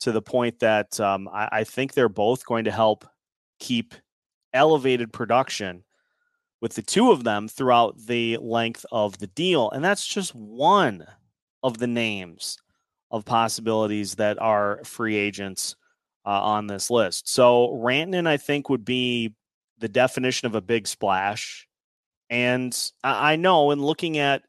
to 0.00 0.12
the 0.12 0.22
point 0.22 0.60
that 0.60 0.98
um, 1.00 1.28
I, 1.28 1.48
I, 1.52 1.64
think 1.64 1.92
they're 1.92 2.08
both 2.08 2.46
going 2.46 2.64
to 2.64 2.70
help 2.70 3.04
keep 3.58 3.94
elevated 4.54 5.12
production 5.12 5.82
with 6.60 6.74
the 6.74 6.82
two 6.82 7.10
of 7.10 7.24
them 7.24 7.48
throughout 7.48 7.96
the 8.06 8.36
length 8.38 8.84
of 8.90 9.18
the 9.18 9.26
deal. 9.28 9.70
And 9.70 9.84
that's 9.84 10.06
just 10.06 10.34
one 10.34 11.06
of 11.62 11.78
the 11.78 11.86
names 11.86 12.58
of 13.10 13.24
possibilities 13.24 14.16
that 14.16 14.40
are 14.40 14.82
free 14.84 15.16
agents 15.16 15.76
uh, 16.26 16.42
on 16.42 16.66
this 16.66 16.90
list. 16.90 17.28
So 17.28 17.68
Rantanen, 17.82 18.26
I 18.26 18.36
think, 18.36 18.68
would 18.68 18.84
be 18.84 19.34
the 19.78 19.88
definition 19.88 20.46
of 20.46 20.54
a 20.54 20.60
big 20.60 20.86
splash. 20.86 21.66
And 22.30 22.76
I 23.02 23.36
know 23.36 23.70
in 23.70 23.80
looking 23.80 24.18
at 24.18 24.42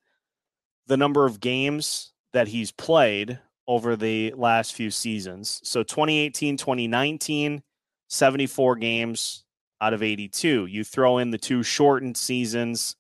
the 0.87 0.97
number 0.97 1.25
of 1.25 1.39
games 1.39 2.11
that 2.33 2.49
he's 2.49 2.71
played 2.71 3.39
over 3.67 3.95
the 3.95 4.33
last 4.35 4.73
few 4.73 4.91
seasons. 4.91 5.61
So 5.63 5.83
2018, 5.83 6.57
2019, 6.57 7.61
74 8.09 8.75
games 8.75 9.45
out 9.81 9.93
of 9.93 10.03
82. 10.03 10.65
You 10.65 10.83
throw 10.83 11.17
in 11.17 11.31
the 11.31 11.38
two 11.38 11.63
shortened 11.63 12.17
seasons 12.17 12.95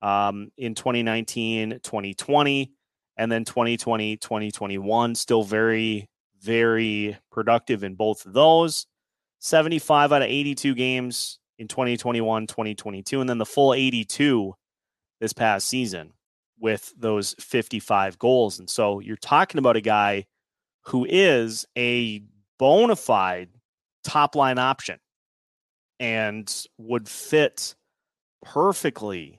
um, 0.00 0.50
in 0.56 0.74
2019, 0.74 1.80
2020, 1.82 2.72
and 3.16 3.32
then 3.32 3.44
2020, 3.44 4.16
2021. 4.16 5.14
Still 5.14 5.44
very, 5.44 6.08
very 6.40 7.16
productive 7.30 7.84
in 7.84 7.94
both 7.94 8.26
of 8.26 8.32
those. 8.32 8.86
75 9.40 10.12
out 10.12 10.22
of 10.22 10.28
82 10.28 10.74
games 10.74 11.38
in 11.58 11.68
2021, 11.68 12.46
2022, 12.46 13.20
and 13.20 13.28
then 13.28 13.38
the 13.38 13.46
full 13.46 13.74
82 13.74 14.54
this 15.20 15.32
past 15.32 15.68
season 15.68 16.12
with 16.58 16.92
those 16.96 17.34
55 17.40 18.18
goals. 18.18 18.58
And 18.58 18.70
so 18.70 19.00
you're 19.00 19.16
talking 19.16 19.58
about 19.58 19.76
a 19.76 19.80
guy 19.80 20.26
who 20.86 21.04
is 21.08 21.66
a 21.76 22.22
bona 22.58 22.96
fide 22.96 23.50
top 24.04 24.34
line 24.36 24.58
option 24.58 24.98
and 26.02 26.66
would 26.78 27.08
fit 27.08 27.76
perfectly 28.44 29.38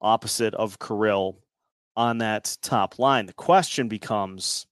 opposite 0.00 0.52
of 0.54 0.80
Kirill 0.80 1.38
on 1.96 2.18
that 2.18 2.58
top 2.60 2.98
line. 2.98 3.26
The 3.26 3.32
question 3.32 3.86
becomes, 3.86 4.66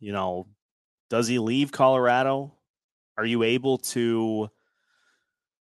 you 0.00 0.10
know, 0.12 0.48
does 1.10 1.28
he 1.28 1.38
leave 1.38 1.70
Colorado? 1.70 2.52
Are 3.16 3.24
you 3.24 3.44
able 3.44 3.78
to 3.78 4.50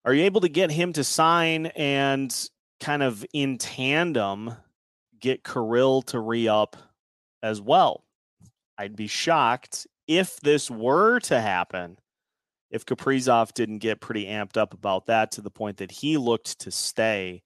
Are 0.07 0.15
you 0.15 0.25
able 0.25 0.41
to 0.41 0.49
get 0.49 0.71
him 0.71 0.95
to 0.95 1.05
sign 1.05 1.67
and 1.67 2.35
kind 2.81 3.03
of 3.03 3.27
in 3.35 3.59
tandem 3.59 4.55
get 5.21 5.45
Kirill 5.45 6.01
to 6.03 6.19
re 6.19 6.49
up 6.49 6.79
as 7.43 7.61
well? 7.61 8.05
I'd 8.79 8.97
be 8.97 9.07
shocked 9.07 9.87
if 10.09 10.41
this 10.41 10.71
were 10.71 11.21
to 11.21 11.41
happen, 11.43 11.99
if 12.77 12.87
Kaprizov 12.87 13.55
didn't 13.55 13.79
get 13.79 14.01
pretty 14.01 14.27
amped 14.27 14.57
up 14.57 14.75
about 14.75 15.07
that 15.07 15.33
to 15.33 15.41
the 15.41 15.51
point 15.51 15.79
that 15.79 15.91
he 15.91 16.17
looked 16.19 16.61
to 16.61 16.71
stay 16.71 17.43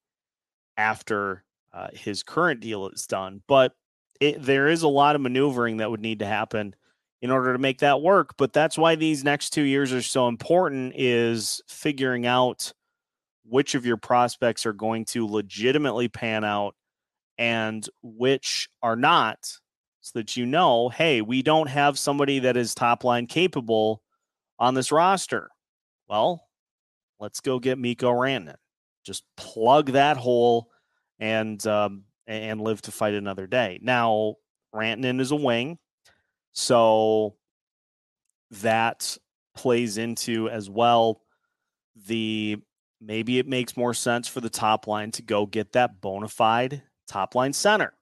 after 0.76 1.44
uh, 1.72 1.88
his 1.92 2.22
current 2.22 2.60
deal 2.60 2.88
is 2.88 3.06
done. 3.06 3.42
But 3.46 3.72
it, 4.20 4.42
there 4.42 4.68
is 4.68 4.82
a 4.82 4.88
lot 4.88 5.14
of 5.14 5.22
maneuvering 5.22 5.78
that 5.78 5.90
would 5.90 6.00
need 6.00 6.18
to 6.18 6.26
happen 6.26 6.74
in 7.22 7.30
order 7.30 7.52
to 7.52 7.58
make 7.58 7.78
that 7.78 8.02
work. 8.02 8.34
But 8.36 8.52
that's 8.52 8.76
why 8.76 8.96
these 8.96 9.22
next 9.22 9.50
two 9.50 9.62
years 9.62 9.92
are 9.92 10.02
so 10.02 10.26
important 10.26 10.94
is 10.96 11.62
figuring 11.68 12.26
out 12.26 12.72
which 13.44 13.74
of 13.74 13.86
your 13.86 13.96
prospects 13.96 14.66
are 14.66 14.72
going 14.72 15.04
to 15.04 15.26
legitimately 15.26 16.08
pan 16.08 16.44
out 16.44 16.74
and 17.38 17.88
which 18.02 18.68
are 18.82 18.96
not 18.96 19.38
so 20.00 20.18
that 20.18 20.36
you 20.36 20.44
know, 20.44 20.88
hey, 20.88 21.20
we 21.20 21.42
don't 21.42 21.68
have 21.68 21.98
somebody 21.98 22.40
that 22.40 22.56
is 22.56 22.74
top 22.74 23.04
line 23.04 23.26
capable 23.26 24.02
on 24.60 24.74
this 24.74 24.92
roster. 24.92 25.50
Well, 26.08 26.46
let's 27.18 27.40
go 27.40 27.58
get 27.58 27.78
Mikko 27.78 28.12
Rantanen. 28.12 28.56
Just 29.04 29.24
plug 29.36 29.92
that 29.92 30.16
hole 30.18 30.70
and 31.18 31.64
um, 31.66 32.04
and 32.26 32.60
live 32.60 32.82
to 32.82 32.92
fight 32.92 33.14
another 33.14 33.46
day. 33.46 33.80
Now, 33.82 34.36
Rantanen 34.74 35.20
is 35.20 35.32
a 35.32 35.36
wing, 35.36 35.78
so 36.52 37.34
that 38.50 39.16
plays 39.56 39.98
into 39.98 40.48
as 40.48 40.68
well 40.70 41.22
the 42.06 42.58
maybe 43.00 43.38
it 43.38 43.48
makes 43.48 43.76
more 43.76 43.94
sense 43.94 44.28
for 44.28 44.40
the 44.40 44.50
top 44.50 44.86
line 44.86 45.10
to 45.12 45.22
go 45.22 45.46
get 45.46 45.72
that 45.72 46.00
bona 46.00 46.28
fide 46.28 46.82
top 47.08 47.34
line 47.34 47.52
center. 47.52 47.92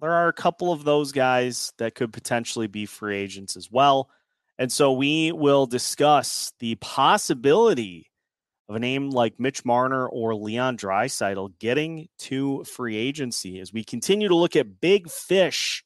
There 0.00 0.12
are 0.12 0.28
a 0.28 0.32
couple 0.32 0.72
of 0.72 0.84
those 0.84 1.12
guys 1.12 1.72
that 1.78 1.94
could 1.94 2.12
potentially 2.12 2.66
be 2.66 2.86
free 2.86 3.16
agents 3.16 3.56
as 3.56 3.70
well. 3.70 4.10
And 4.58 4.72
so 4.72 4.92
we 4.92 5.32
will 5.32 5.66
discuss 5.66 6.52
the 6.60 6.76
possibility 6.76 8.10
of 8.68 8.74
a 8.74 8.80
name 8.80 9.10
like 9.10 9.38
Mitch 9.38 9.64
Marner 9.64 10.08
or 10.08 10.34
Leon 10.34 10.76
Draisaitl 10.76 11.58
getting 11.58 12.08
to 12.18 12.64
free 12.64 12.96
agency 12.96 13.60
as 13.60 13.72
we 13.72 13.84
continue 13.84 14.28
to 14.28 14.34
look 14.34 14.56
at 14.56 14.80
big 14.80 15.08
fish 15.08 15.84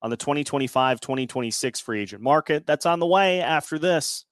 on 0.00 0.10
the 0.10 0.16
2025 0.16 1.00
2026 1.00 1.80
free 1.80 2.00
agent 2.00 2.22
market. 2.22 2.66
That's 2.66 2.86
on 2.86 3.00
the 3.00 3.06
way 3.06 3.40
after 3.40 3.78
this. 3.78 4.24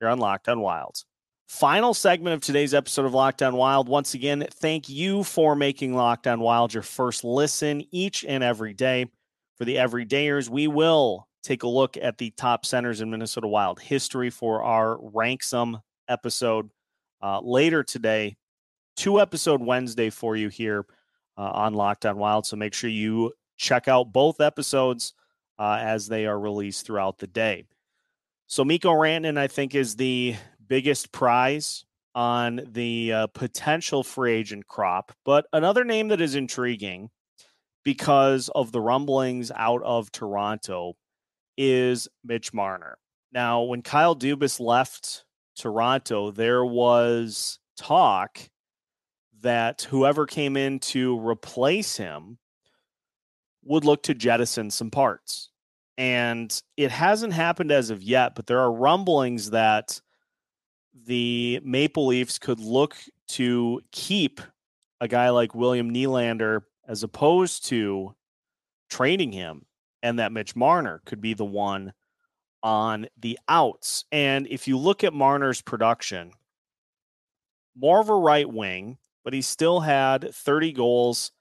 You're 0.00 0.10
on 0.10 0.18
Locked 0.18 0.48
on 0.48 0.60
Wilds. 0.60 1.06
Final 1.48 1.94
segment 1.94 2.34
of 2.34 2.40
today's 2.40 2.74
episode 2.74 3.06
of 3.06 3.14
Locked 3.14 3.40
On 3.40 3.54
Wild. 3.54 3.88
Once 3.88 4.14
again, 4.14 4.46
thank 4.50 4.88
you 4.88 5.22
for 5.22 5.54
making 5.54 5.94
Locked 5.94 6.26
On 6.26 6.40
Wild 6.40 6.74
your 6.74 6.82
first 6.82 7.22
listen 7.22 7.84
each 7.92 8.24
and 8.24 8.42
every 8.42 8.74
day. 8.74 9.06
For 9.56 9.64
the 9.64 9.76
everydayers, 9.76 10.50
we 10.50 10.66
will 10.66 11.28
take 11.46 11.62
a 11.62 11.68
look 11.68 11.96
at 11.96 12.18
the 12.18 12.30
top 12.32 12.66
centers 12.66 13.00
in 13.00 13.10
Minnesota 13.10 13.46
Wild 13.46 13.80
history 13.80 14.30
for 14.30 14.62
our 14.62 14.98
Ranksum 14.98 15.80
episode 16.08 16.70
uh, 17.22 17.40
later 17.40 17.84
today. 17.84 18.36
Two 18.96 19.20
episode 19.20 19.62
Wednesday 19.62 20.10
for 20.10 20.36
you 20.36 20.48
here 20.48 20.86
uh, 21.38 21.42
on 21.42 21.74
Locked 21.74 22.04
On 22.04 22.18
Wild. 22.18 22.46
So 22.46 22.56
make 22.56 22.74
sure 22.74 22.90
you 22.90 23.32
check 23.56 23.86
out 23.86 24.12
both 24.12 24.40
episodes 24.40 25.14
uh, 25.58 25.78
as 25.80 26.08
they 26.08 26.26
are 26.26 26.38
released 26.38 26.84
throughout 26.84 27.18
the 27.18 27.28
day. 27.28 27.64
So 28.48 28.64
Mikko 28.64 28.90
Rantanen, 28.90 29.38
I 29.38 29.46
think, 29.46 29.74
is 29.74 29.96
the 29.96 30.34
biggest 30.66 31.12
prize 31.12 31.84
on 32.14 32.60
the 32.72 33.12
uh, 33.12 33.26
potential 33.28 34.02
free 34.02 34.34
agent 34.34 34.66
crop. 34.66 35.12
But 35.24 35.46
another 35.52 35.84
name 35.84 36.08
that 36.08 36.20
is 36.20 36.34
intriguing 36.34 37.10
because 37.84 38.48
of 38.54 38.72
the 38.72 38.80
rumblings 38.80 39.52
out 39.54 39.82
of 39.84 40.10
Toronto 40.10 40.96
is 41.56 42.08
Mitch 42.24 42.52
Marner. 42.52 42.98
Now, 43.32 43.62
when 43.62 43.82
Kyle 43.82 44.16
Dubas 44.16 44.60
left 44.60 45.24
Toronto, 45.56 46.30
there 46.30 46.64
was 46.64 47.58
talk 47.76 48.40
that 49.40 49.82
whoever 49.82 50.26
came 50.26 50.56
in 50.56 50.78
to 50.80 51.18
replace 51.18 51.96
him 51.96 52.38
would 53.64 53.84
look 53.84 54.02
to 54.04 54.14
jettison 54.14 54.70
some 54.70 54.90
parts. 54.90 55.50
And 55.98 56.62
it 56.76 56.90
hasn't 56.90 57.32
happened 57.32 57.72
as 57.72 57.90
of 57.90 58.02
yet, 58.02 58.34
but 58.34 58.46
there 58.46 58.60
are 58.60 58.72
rumblings 58.72 59.50
that 59.50 60.00
the 60.94 61.60
Maple 61.64 62.06
Leafs 62.06 62.38
could 62.38 62.60
look 62.60 62.96
to 63.28 63.80
keep 63.92 64.40
a 65.00 65.08
guy 65.08 65.30
like 65.30 65.54
William 65.54 65.92
Nylander 65.92 66.62
as 66.86 67.02
opposed 67.02 67.66
to 67.66 68.14
trading 68.88 69.32
him, 69.32 69.66
and 70.06 70.20
that 70.20 70.30
Mitch 70.30 70.54
Marner 70.54 71.02
could 71.04 71.20
be 71.20 71.34
the 71.34 71.44
one 71.44 71.92
on 72.62 73.08
the 73.18 73.36
outs. 73.48 74.04
And 74.12 74.46
if 74.46 74.68
you 74.68 74.78
look 74.78 75.02
at 75.02 75.12
Marner's 75.12 75.60
production, 75.60 76.30
more 77.76 78.00
of 78.00 78.08
a 78.08 78.14
right 78.14 78.48
wing, 78.48 78.98
but 79.24 79.34
he 79.34 79.42
still 79.42 79.80
had 79.80 80.32
30 80.32 80.70
goals, 80.74 81.32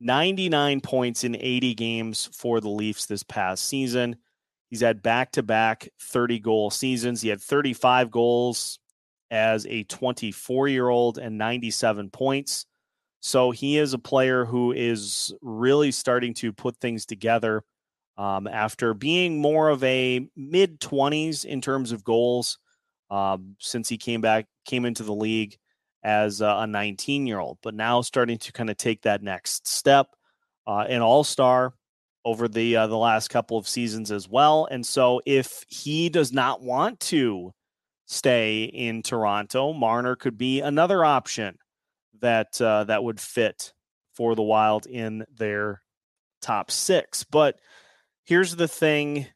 99 0.00 0.82
points 0.82 1.24
in 1.24 1.34
80 1.34 1.74
games 1.76 2.28
for 2.34 2.60
the 2.60 2.68
Leafs 2.68 3.06
this 3.06 3.22
past 3.22 3.66
season. 3.66 4.16
He's 4.68 4.82
had 4.82 5.02
back 5.02 5.32
to 5.32 5.42
back 5.42 5.88
30 6.02 6.40
goal 6.40 6.70
seasons. 6.70 7.22
He 7.22 7.30
had 7.30 7.40
35 7.40 8.10
goals 8.10 8.80
as 9.30 9.64
a 9.64 9.84
24 9.84 10.68
year 10.68 10.90
old 10.90 11.16
and 11.16 11.38
97 11.38 12.10
points. 12.10 12.66
So 13.22 13.50
he 13.50 13.78
is 13.78 13.94
a 13.94 13.98
player 13.98 14.44
who 14.44 14.72
is 14.72 15.32
really 15.40 15.90
starting 15.90 16.34
to 16.34 16.52
put 16.52 16.76
things 16.76 17.06
together 17.06 17.64
um, 18.16 18.46
after 18.46 18.94
being 18.94 19.40
more 19.40 19.68
of 19.68 19.82
a 19.84 20.26
mid 20.36 20.80
20s 20.80 21.44
in 21.44 21.60
terms 21.60 21.92
of 21.92 22.04
goals 22.04 22.58
um, 23.10 23.56
since 23.58 23.88
he 23.88 23.98
came 23.98 24.20
back, 24.20 24.46
came 24.64 24.84
into 24.84 25.02
the 25.02 25.14
league 25.14 25.56
as 26.02 26.40
a 26.40 26.66
19 26.66 27.26
year 27.26 27.40
old, 27.40 27.58
but 27.62 27.74
now 27.74 28.00
starting 28.02 28.38
to 28.38 28.52
kind 28.52 28.70
of 28.70 28.76
take 28.76 29.02
that 29.02 29.22
next 29.22 29.66
step. 29.66 30.08
Uh, 30.66 30.86
an 30.88 31.02
all 31.02 31.24
star 31.24 31.74
over 32.24 32.48
the 32.48 32.76
uh, 32.76 32.86
the 32.86 32.96
last 32.96 33.28
couple 33.28 33.58
of 33.58 33.68
seasons 33.68 34.10
as 34.10 34.28
well. 34.28 34.66
And 34.70 34.84
so 34.86 35.20
if 35.26 35.64
he 35.68 36.08
does 36.08 36.32
not 36.32 36.62
want 36.62 37.00
to 37.00 37.52
stay 38.06 38.64
in 38.64 39.02
Toronto, 39.02 39.72
Marner 39.72 40.16
could 40.16 40.38
be 40.38 40.60
another 40.60 41.04
option 41.04 41.58
that 42.20 42.60
uh, 42.60 42.84
that 42.84 43.04
would 43.04 43.20
fit 43.20 43.72
for 44.14 44.34
the 44.34 44.42
Wild 44.42 44.86
in 44.86 45.24
their 45.36 45.82
top 46.40 46.70
six. 46.70 47.24
But 47.24 47.58
here's 48.24 48.56
the 48.56 48.68
thing 48.68 49.26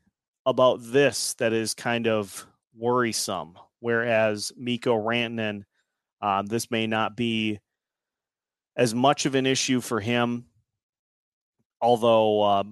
about 0.46 0.80
this 0.80 1.34
that 1.34 1.52
is 1.52 1.74
kind 1.74 2.06
of 2.06 2.46
worrisome. 2.76 3.54
Whereas 3.80 4.52
Mikko 4.56 4.96
Rantanen, 4.96 5.64
um, 6.20 6.46
this 6.46 6.70
may 6.70 6.86
not 6.86 7.16
be 7.16 7.60
as 8.76 8.94
much 8.94 9.26
of 9.26 9.34
an 9.34 9.46
issue 9.46 9.80
for 9.80 10.00
him, 10.00 10.46
although 11.80 12.42
uh, 12.42 12.64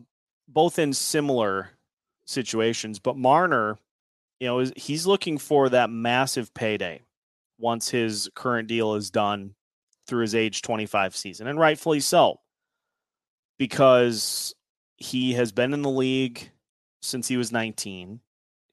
both 0.49 0.79
in 0.79 0.93
similar 0.93 1.71
situations. 2.27 2.99
But 2.99 3.17
Marner 3.17 3.79
you 4.41 4.47
know, 4.47 4.71
he's 4.77 5.07
looking 5.07 5.39
for 5.39 5.69
that 5.71 5.91
massive 5.91 6.53
payday 6.53 7.03
once 7.59 7.89
his 7.89 8.29
current 8.35 8.69
deal 8.69 8.95
is 8.95 9.11
done 9.11 9.55
through 10.07 10.23
his 10.23 10.35
age 10.35 10.63
25 10.63 11.17
season, 11.17 11.47
and 11.47 11.59
rightfully 11.59 12.01
so, 12.01 12.41
because 13.59 14.55
he 14.97 15.35
has 15.35 15.53
been 15.53 15.73
in 15.73 15.83
the 15.83 15.91
league 15.91 16.51
since 17.03 17.29
he 17.29 17.37
was 17.37 17.53
19. 17.53 18.21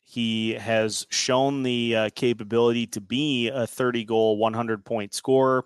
He 0.04 0.54
has 0.54 1.08
shown 1.10 1.64
the 1.64 1.96
uh, 1.96 2.10
capability 2.16 2.88
to 2.88 3.02
be 3.02 3.50
a 3.50 3.66
30 3.66 4.06
goal, 4.06 4.38
100 4.38 4.86
point 4.86 5.14
scorer. 5.14 5.66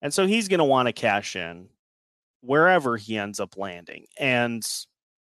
And 0.00 0.12
so 0.12 0.26
he's 0.26 0.48
going 0.48 0.58
to 0.58 0.64
want 0.64 0.86
to 0.86 0.92
cash 0.92 1.34
in 1.34 1.68
wherever 2.40 2.96
he 2.96 3.18
ends 3.18 3.40
up 3.40 3.56
landing. 3.56 4.06
And 4.18 4.62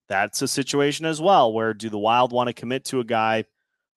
that's 0.08 0.42
a 0.42 0.48
situation 0.48 1.06
as 1.06 1.20
well 1.20 1.52
where 1.52 1.74
do 1.74 1.90
the 1.90 1.98
Wild 1.98 2.32
want 2.32 2.48
to 2.48 2.54
commit 2.54 2.86
to 2.86 3.00
a 3.00 3.04
guy 3.04 3.46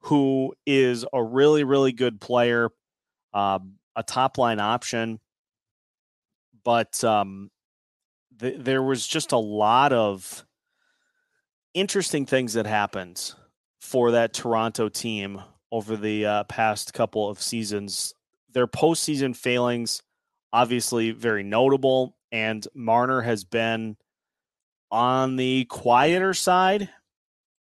who 0.05 0.55
is 0.67 1.05
a 1.13 1.23
really, 1.23 1.63
really 1.63 1.93
good 1.93 2.21
player, 2.21 2.71
um, 3.35 3.75
a 3.95 4.03
top 4.03 4.39
line 4.39 4.59
option. 4.59 5.21
But 6.65 7.03
um, 7.05 7.51
th- 8.39 8.57
there 8.59 8.83
was 8.83 9.07
just 9.07 9.33
a 9.33 9.39
lot 9.39 9.93
of 9.93 10.45
interesting 11.75 12.27
things 12.27 12.55
that 12.55 12.67
happened 12.67 13.35
for 13.81 14.13
that 14.13 14.33
Toronto 14.33 14.89
team 14.89 15.43
over 15.73 15.97
the 15.97 16.27
uh, 16.27 16.45
past 16.45 16.93
couple 16.93 17.29
of 17.29 17.41
seasons. 17.41 18.15
Their 18.53 18.67
postseason 18.67 19.37
failings, 19.37 20.03
obviously, 20.53 21.13
very 21.13 21.43
notable. 21.43 22.17
And 22.33 22.67
Marner 22.75 23.21
has 23.23 23.45
been 23.45 23.97
on 24.91 25.37
the 25.37 25.65
quieter 25.67 26.35
side 26.35 26.89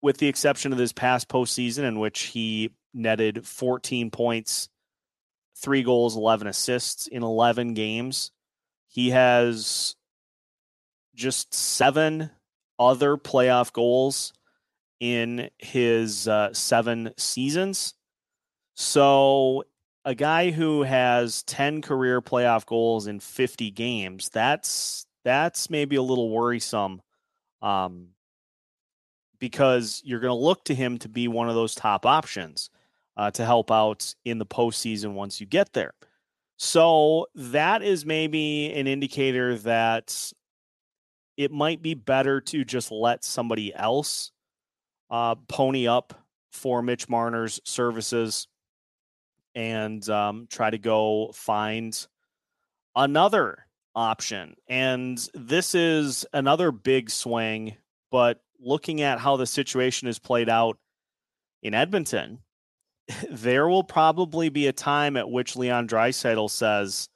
with 0.01 0.19
the 0.19 0.29
exception 0.29 0.73
of 0.73 0.79
this 0.79 0.93
past 0.93 1.29
postseason 1.29 1.83
in 1.85 1.99
which 1.99 2.21
he 2.23 2.71
netted 2.95 3.47
14 3.47 4.11
points, 4.11 4.69
three 5.57 5.83
goals, 5.83 6.17
11 6.17 6.47
assists 6.47 7.09
in 7.09 7.23
11 7.23 7.75
games. 7.75 8.31
He 8.87 9.11
has 9.11 9.97
just 11.15 11.53
seven 11.53 12.31
other 12.79 13.17
playoff 13.17 13.73
goals 13.73 14.33
in 15.01 15.51
his 15.59 16.29
uh, 16.29 16.53
seven 16.53 17.12
seasons. 17.17 17.95
So, 18.75 19.64
a 20.05 20.14
guy 20.14 20.51
who 20.51 20.83
has 20.83 21.43
10 21.43 21.83
career 21.83 22.23
playoff 22.23 22.64
goals 22.64 23.07
in 23.07 23.21
50 23.21 23.71
games, 23.71 24.31
that's 24.31 25.07
that's 25.25 25.69
maybe 25.69 25.97
a 25.97 26.03
little 26.03 26.31
worrisome 26.31 27.03
um, 27.61 28.09
because 29.38 30.01
you're 30.05 30.21
going 30.21 30.31
to 30.31 30.45
look 30.45 30.64
to 30.64 30.75
him 30.75 30.99
to 30.99 31.09
be 31.09 31.29
one 31.29 31.49
of 31.49 31.55
those 31.55 31.75
top 31.75 32.07
options 32.07 32.71
uh, 33.17 33.31
to 33.33 33.45
help 33.45 33.71
out 33.71 34.14
in 34.25 34.38
the 34.38 34.47
postseason 34.47 35.12
once 35.12 35.41
you 35.41 35.47
get 35.47 35.73
there. 35.73 35.93
So 36.57 37.27
that 37.35 37.83
is 37.83 38.05
maybe 38.05 38.73
an 38.73 38.87
indicator 38.87 39.57
that 39.59 40.33
it 41.38 41.53
might 41.53 41.81
be 41.81 41.94
better 41.94 42.40
to 42.40 42.64
just 42.64 42.90
let 42.90 43.24
somebody 43.24 43.72
else 43.72 44.33
uh, 45.09 45.37
pony 45.48 45.87
up 45.87 46.12
for 46.51 46.83
Mitch 46.83 47.09
Marner's 47.09 47.61
services 47.64 48.48
and 49.55 50.07
um, 50.11 50.48
try 50.51 50.68
to 50.68 50.79
go 50.79 51.31
find 51.33 52.07
another 52.96 53.66
option. 53.94 54.57
And 54.66 55.16
this 55.33 55.77
is 55.77 56.27
another 56.33 56.72
big 56.72 57.09
swing, 57.09 57.77
but 58.11 58.42
looking 58.61 59.01
at 59.01 59.20
how 59.20 59.37
the 59.37 59.46
situation 59.46 60.07
has 60.07 60.18
played 60.18 60.48
out 60.48 60.77
in 61.62 61.72
Edmonton, 61.72 62.40
there 63.31 63.68
will 63.68 63.85
probably 63.85 64.48
be 64.48 64.66
a 64.66 64.72
time 64.72 65.16
at 65.16 65.31
which 65.31 65.55
Leon 65.55 65.87
Draisaitl 65.87 66.51
says 66.51 67.09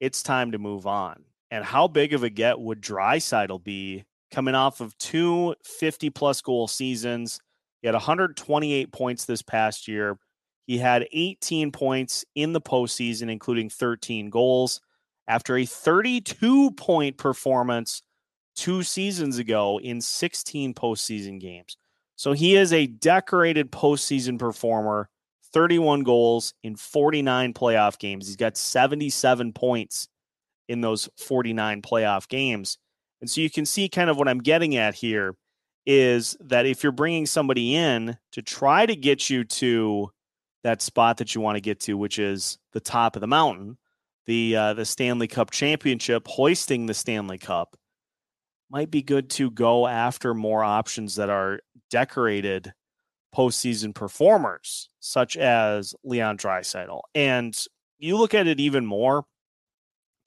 it's 0.00 0.22
time 0.22 0.52
to 0.52 0.58
move 0.58 0.86
on. 0.86 1.24
And 1.50 1.64
how 1.64 1.88
big 1.88 2.12
of 2.12 2.22
a 2.22 2.30
get 2.30 2.60
would 2.60 2.82
Draisaitl 2.82 3.62
be 3.64 4.04
coming 4.30 4.54
off 4.54 4.80
of 4.80 4.96
two 4.98 5.54
50 5.64 6.10
plus 6.10 6.40
goal 6.40 6.68
seasons? 6.68 7.40
He 7.80 7.88
had 7.88 7.94
128 7.94 8.92
points 8.92 9.24
this 9.24 9.42
past 9.42 9.88
year. 9.88 10.18
He 10.66 10.78
had 10.78 11.08
18 11.12 11.72
points 11.72 12.24
in 12.34 12.52
the 12.52 12.60
postseason, 12.60 13.30
including 13.30 13.70
13 13.70 14.28
goals 14.28 14.80
after 15.26 15.56
a 15.56 15.64
32 15.64 16.72
point 16.72 17.16
performance 17.16 18.02
two 18.56 18.82
seasons 18.82 19.38
ago 19.38 19.78
in 19.80 20.00
16 20.00 20.74
postseason 20.74 21.40
games. 21.40 21.76
So 22.16 22.32
he 22.32 22.56
is 22.56 22.72
a 22.72 22.86
decorated 22.86 23.70
postseason 23.70 24.38
performer, 24.38 25.08
31 25.52 26.02
goals 26.02 26.52
in 26.64 26.74
49 26.74 27.54
playoff 27.54 27.98
games. 27.98 28.26
He's 28.26 28.36
got 28.36 28.56
77 28.56 29.52
points 29.52 30.08
in 30.68 30.80
those 30.80 31.08
49 31.16 31.82
playoff 31.82 32.28
games. 32.28 32.78
And 33.20 33.28
so 33.28 33.40
you 33.40 33.50
can 33.50 33.66
see 33.66 33.88
kind 33.88 34.10
of 34.10 34.16
what 34.16 34.28
I'm 34.28 34.38
getting 34.38 34.76
at 34.76 34.94
here 34.94 35.34
is 35.86 36.36
that 36.40 36.66
if 36.66 36.82
you're 36.82 36.92
bringing 36.92 37.26
somebody 37.26 37.74
in 37.74 38.16
to 38.32 38.42
try 38.42 38.84
to 38.84 38.94
get 38.94 39.30
you 39.30 39.44
to 39.44 40.10
that 40.62 40.82
spot 40.82 41.16
that 41.16 41.34
you 41.34 41.40
want 41.40 41.56
to 41.56 41.60
get 41.60 41.80
to, 41.80 41.96
which 41.96 42.18
is 42.18 42.58
the 42.72 42.80
top 42.80 43.16
of 43.16 43.20
the 43.20 43.26
mountain, 43.26 43.78
the 44.26 44.54
uh, 44.54 44.74
the 44.74 44.84
Stanley 44.84 45.26
Cup 45.26 45.50
championship, 45.50 46.28
hoisting 46.28 46.86
the 46.86 46.94
Stanley 46.94 47.38
Cup, 47.38 47.76
might 48.70 48.90
be 48.90 49.02
good 49.02 49.30
to 49.30 49.50
go 49.50 49.86
after 49.86 50.34
more 50.34 50.62
options 50.62 51.14
that 51.14 51.30
are 51.30 51.60
decorated 51.90 52.74
postseason 53.34 53.94
performers, 53.94 54.88
such 55.00 55.36
as 55.36 55.94
Leon 56.04 56.36
Draisaitl. 56.36 57.00
And 57.14 57.56
you 57.98 58.16
look 58.16 58.34
at 58.34 58.46
it 58.46 58.60
even 58.60 58.84
more. 58.84 59.24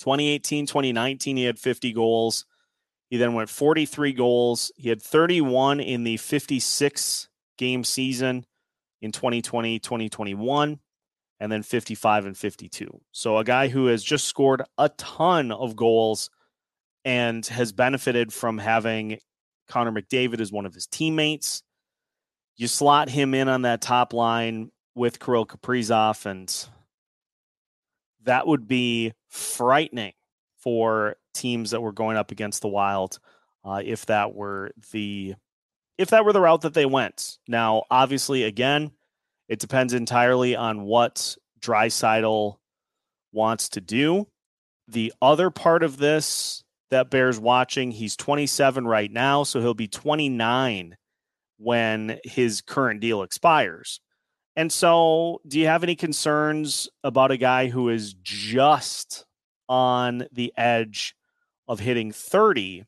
2018, 0.02 0.66
2019, 0.66 1.38
he 1.38 1.44
had 1.44 1.60
50 1.60 1.94
goals. 1.94 2.46
He 3.10 3.18
then 3.18 3.34
went 3.34 3.50
43 3.50 4.14
goals. 4.14 4.72
He 4.76 4.90
had 4.90 5.02
31 5.02 5.80
in 5.80 6.04
the 6.04 6.18
56 6.18 7.30
game 7.58 7.84
season 7.84 8.46
in 9.02 9.12
2020, 9.12 9.80
2021 9.80 10.80
and 11.40 11.52
then 11.52 11.64
55 11.64 12.26
and 12.28 12.38
52. 12.38 13.02
So 13.12 13.38
a 13.38 13.44
guy 13.44 13.68
who 13.68 13.88
has 13.88 14.04
just 14.04 14.28
scored 14.28 14.62
a 14.78 14.90
ton 14.90 15.52
of 15.52 15.76
goals 15.76 16.30
and 17.04 17.46
has 17.48 17.72
benefited 17.72 18.32
from 18.32 18.60
having 18.60 19.18
Connor 19.68 19.92
McDavid 19.92 20.40
as 20.40 20.52
one 20.52 20.68
of 20.68 20.74
his 20.76 20.86
teammates. 20.86 21.64
You 22.58 22.68
slot 22.68 23.10
him 23.10 23.34
in 23.34 23.48
on 23.48 23.64
that 23.64 23.82
top 23.82 24.14
line 24.14 24.70
with 24.94 25.20
Kirill 25.20 25.48
Kaprizov, 25.48 26.28
and 26.28 26.54
that 28.24 28.48
would 28.48 28.68
be 28.68 29.14
frightening 29.30 30.14
for 30.60 31.16
teams 31.34 31.72
that 31.72 31.82
were 31.82 31.92
going 31.92 32.18
up 32.18 32.32
against 32.32 32.62
the 32.62 32.68
Wild 32.68 33.20
uh, 33.64 33.82
if 33.84 34.06
that 34.08 34.34
were 34.34 34.72
the 34.92 35.36
if 35.98 36.10
that 36.10 36.26
were 36.26 36.34
the 36.34 36.42
route 36.42 36.62
that 36.62 36.74
they 36.74 36.86
went. 36.86 37.38
Now, 37.48 37.84
obviously, 37.92 38.44
again, 38.44 38.92
it 39.48 39.60
depends 39.60 39.94
entirely 39.94 40.56
on 40.56 40.84
what 40.84 41.36
Draisaitl 41.60 42.56
wants 43.32 43.70
to 43.70 43.82
do. 43.82 44.28
The 44.88 45.14
other 45.22 45.50
part 45.52 45.84
of 45.84 45.98
this 45.98 46.64
that 46.90 47.10
bears 47.10 47.40
watching, 47.40 47.92
he's 47.92 48.18
27 48.18 48.86
right 48.86 49.12
now, 49.12 49.44
so 49.44 49.62
he'll 49.62 49.74
be 49.74 49.88
29 49.88 50.98
when 51.58 52.20
his 52.24 52.62
current 52.62 53.00
deal 53.00 53.22
expires. 53.22 54.02
And 54.56 54.72
so, 54.72 55.42
do 55.48 55.60
you 55.60 55.68
have 55.68 55.84
any 55.84 55.96
concerns 55.96 56.90
about 57.04 57.32
a 57.32 57.38
guy 57.38 57.68
who 57.68 57.90
is 57.90 58.14
just 58.22 59.26
on 59.70 60.28
the 60.32 60.54
edge 60.58 61.16
of 61.68 61.80
hitting 61.80 62.12
30? 62.12 62.86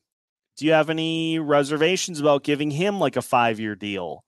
Do 0.56 0.66
you 0.66 0.72
have 0.72 0.90
any 0.90 1.38
reservations 1.38 2.20
about 2.20 2.44
giving 2.44 2.70
him 2.70 3.00
like 3.00 3.16
a 3.16 3.22
five 3.22 3.58
year 3.58 3.74
deal 3.74 4.24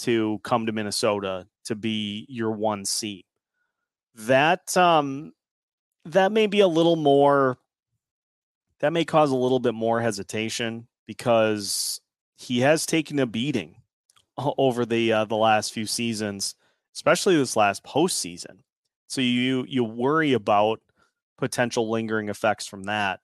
to 0.00 0.40
come 0.42 0.66
to 0.66 0.72
Minnesota 0.72 1.46
to 1.64 1.74
be 1.74 2.26
your 2.28 2.50
one 2.50 2.84
seat. 2.84 3.26
That 4.14 4.76
um 4.76 5.32
that 6.04 6.32
may 6.32 6.46
be 6.46 6.60
a 6.60 6.68
little 6.68 6.96
more 6.96 7.58
that 8.80 8.92
may 8.92 9.04
cause 9.04 9.30
a 9.30 9.36
little 9.36 9.60
bit 9.60 9.74
more 9.74 10.00
hesitation 10.00 10.88
because 11.06 12.00
he 12.36 12.60
has 12.60 12.86
taken 12.86 13.18
a 13.18 13.26
beating 13.26 13.76
over 14.36 14.86
the 14.86 15.12
uh, 15.12 15.24
the 15.26 15.36
last 15.36 15.72
few 15.72 15.86
seasons, 15.86 16.54
especially 17.00 17.34
this 17.34 17.56
last 17.56 17.82
postseason. 17.82 18.58
So 19.08 19.22
you 19.22 19.64
you 19.66 19.84
worry 19.84 20.34
about 20.34 20.80
potential 21.38 21.88
lingering 21.90 22.28
effects 22.28 22.66
from 22.66 22.82
that. 22.82 23.20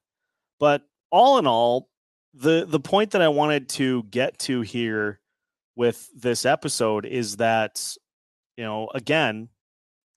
But 0.58 0.82
all 1.10 1.36
in 1.36 1.46
all, 1.46 1.90
the 2.32 2.64
the 2.66 2.80
point 2.80 3.10
that 3.10 3.20
I 3.20 3.28
wanted 3.28 3.68
to 3.70 4.04
get 4.04 4.38
to 4.40 4.62
here 4.62 5.20
with 5.76 6.08
this 6.16 6.46
episode 6.46 7.04
is 7.04 7.36
that 7.36 7.94
you 8.56 8.64
know 8.64 8.88
again 8.94 9.50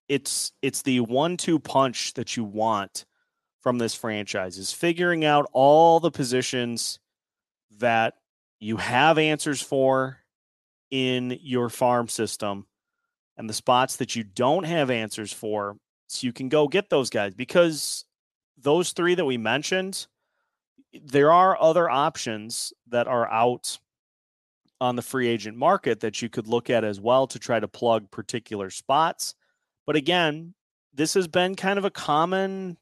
it's 0.08 0.54
it's 0.62 0.82
the 0.84 1.02
one-two 1.02 1.60
punch 1.60 2.14
that 2.14 2.38
you 2.38 2.46
want 2.46 3.06
from 3.60 3.78
this 3.78 3.94
franchise 3.94 4.58
is 4.58 4.72
figuring 4.72 5.26
out 5.26 5.50
all 5.52 6.00
the 6.00 6.12
positions 6.12 6.98
that 7.80 8.14
you 8.62 8.78
have 8.78 9.18
answers 9.18 9.62
for 9.62 10.20
in 10.92 11.38
your 11.42 11.70
farm 11.70 12.08
system 12.08 12.66
and 13.40 13.50
the 13.50 13.54
spots 13.54 13.96
that 13.96 14.16
you 14.16 14.24
don't 14.24 14.66
have 14.66 14.92
answers 14.92 15.32
for 15.34 15.78
so 16.08 16.26
you 16.28 16.34
can 16.34 16.50
go 16.50 16.68
get 16.68 16.90
those 16.90 17.10
guys 17.10 17.34
because 17.34 18.06
those 18.58 18.92
three 18.92 19.16
that 19.16 19.26
we 19.26 19.38
mentioned 19.38 20.06
there 21.04 21.32
are 21.32 21.60
other 21.60 21.90
options 21.90 22.74
that 22.88 23.08
are 23.08 23.32
out 23.32 23.80
on 24.82 24.96
the 24.96 25.02
free 25.02 25.28
agent 25.28 25.58
market 25.58 26.02
that 26.02 26.22
you 26.22 26.30
could 26.30 26.48
look 26.48 26.70
at 26.70 26.84
as 26.84 27.00
well 27.00 27.28
to 27.28 27.40
try 27.40 27.60
to 27.60 27.68
plug 27.68 28.10
particular 28.12 28.70
spots. 28.70 29.36
But 29.86 29.96
again, 29.96 30.54
this 30.94 31.14
has 31.14 31.28
been 31.28 31.56
kind 31.56 31.78
of 31.78 31.86
a 31.86 31.92
common 31.92 32.78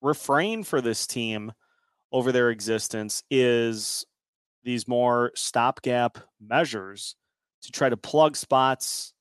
refrain 0.00 0.64
for 0.64 0.80
this 0.80 1.06
team 1.06 1.52
over 2.12 2.32
their 2.32 2.50
existence 2.50 3.22
is 3.30 4.06
these 4.64 4.88
more 4.88 5.32
stopgap 5.34 6.18
measures 6.40 7.14
to 7.62 7.72
try 7.72 7.88
to 7.88 7.96
plug 7.96 8.36
spots 8.36 9.12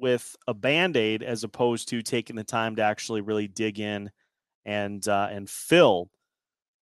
with 0.00 0.34
a 0.46 0.54
band-aid 0.54 1.22
as 1.22 1.44
opposed 1.44 1.88
to 1.90 2.02
taking 2.02 2.36
the 2.36 2.44
time 2.44 2.76
to 2.76 2.82
actually 2.82 3.20
really 3.20 3.48
dig 3.48 3.78
in 3.78 4.10
and 4.64 5.06
uh, 5.06 5.28
and 5.30 5.48
fill 5.48 6.10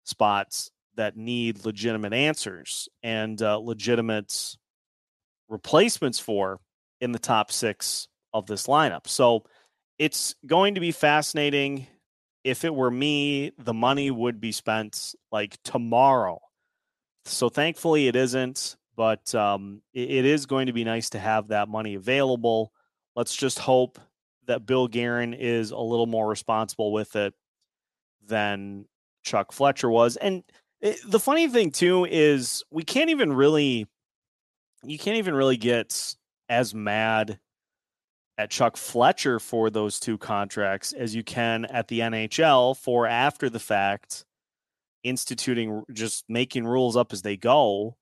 spots 0.05 0.71
that 0.97 1.17
need 1.17 1.65
legitimate 1.65 2.13
answers 2.13 2.89
and 3.03 3.41
uh, 3.43 3.59
legitimate 3.59 4.57
replacements 5.49 6.19
for 6.19 6.59
in 7.01 7.13
the 7.13 7.19
top 7.19 7.53
six 7.53 8.09
of 8.33 8.47
this 8.47 8.67
lineup. 8.67 9.07
So 9.07 9.45
it's 9.99 10.35
going 10.47 10.75
to 10.75 10.81
be 10.81 10.93
fascinating. 10.93 11.87
If 12.45 12.65
it 12.65 12.75
were 12.75 12.91
me, 12.91 13.53
the 13.59 13.75
money 13.75 14.11
would 14.11 14.41
be 14.41 14.53
spent 14.53 15.15
like 15.31 15.57
tomorrow. 15.65 16.41
So 17.25 17.49
thankfully, 17.49 18.09
it 18.09 18.17
isn't, 18.17 18.77
but 18.97 19.35
um, 19.35 19.83
it 19.93 20.25
is 20.25 20.47
going 20.47 20.67
to 20.67 20.73
be 20.73 20.85
nice 20.85 21.11
to 21.11 21.19
have 21.19 21.49
that 21.49 21.69
money 21.69 21.95
available. 21.95 22.73
Let's 23.17 23.35
just 23.35 23.59
hope 23.59 23.99
that 24.47 24.67
Bill 24.67 24.87
Guerin 24.87 25.35
is 25.35 25.71
a 25.71 25.79
little 25.79 26.07
more 26.07 26.29
responsible 26.29 26.93
with 26.93 27.17
it 27.17 27.35
than 28.27 28.85
Chuck 29.25 29.53
Fletcher 29.53 29.91
was. 29.91 30.17
And 30.17 30.45
it, 30.81 30.99
the 31.07 31.19
funny 31.19 31.49
thing 31.49 31.71
too 31.71 32.05
is 32.05 32.63
we 32.71 32.85
can't 32.85 33.11
even 33.11 33.33
really 33.33 33.87
you 34.85 34.99
can't 34.99 35.17
even 35.17 35.35
really 35.35 35.57
get 35.57 36.15
as 36.49 36.75
mad 36.75 37.41
at 38.39 38.51
Chuck 38.51 38.77
Fletcher 38.77 39.41
for 39.41 39.71
those 39.71 39.99
two 39.99 40.19
contracts 40.19 40.93
as 40.93 41.15
you 41.15 41.25
can 41.25 41.65
at 41.65 41.89
the 41.89 42.01
NHL 42.01 42.77
for 42.77 43.07
after 43.07 43.49
the 43.49 43.59
fact 43.59 44.25
instituting 45.03 45.83
just 45.93 46.25
making 46.29 46.67
rules 46.67 46.97
up 46.97 47.13
as 47.13 47.23
they 47.23 47.37
go 47.37 47.97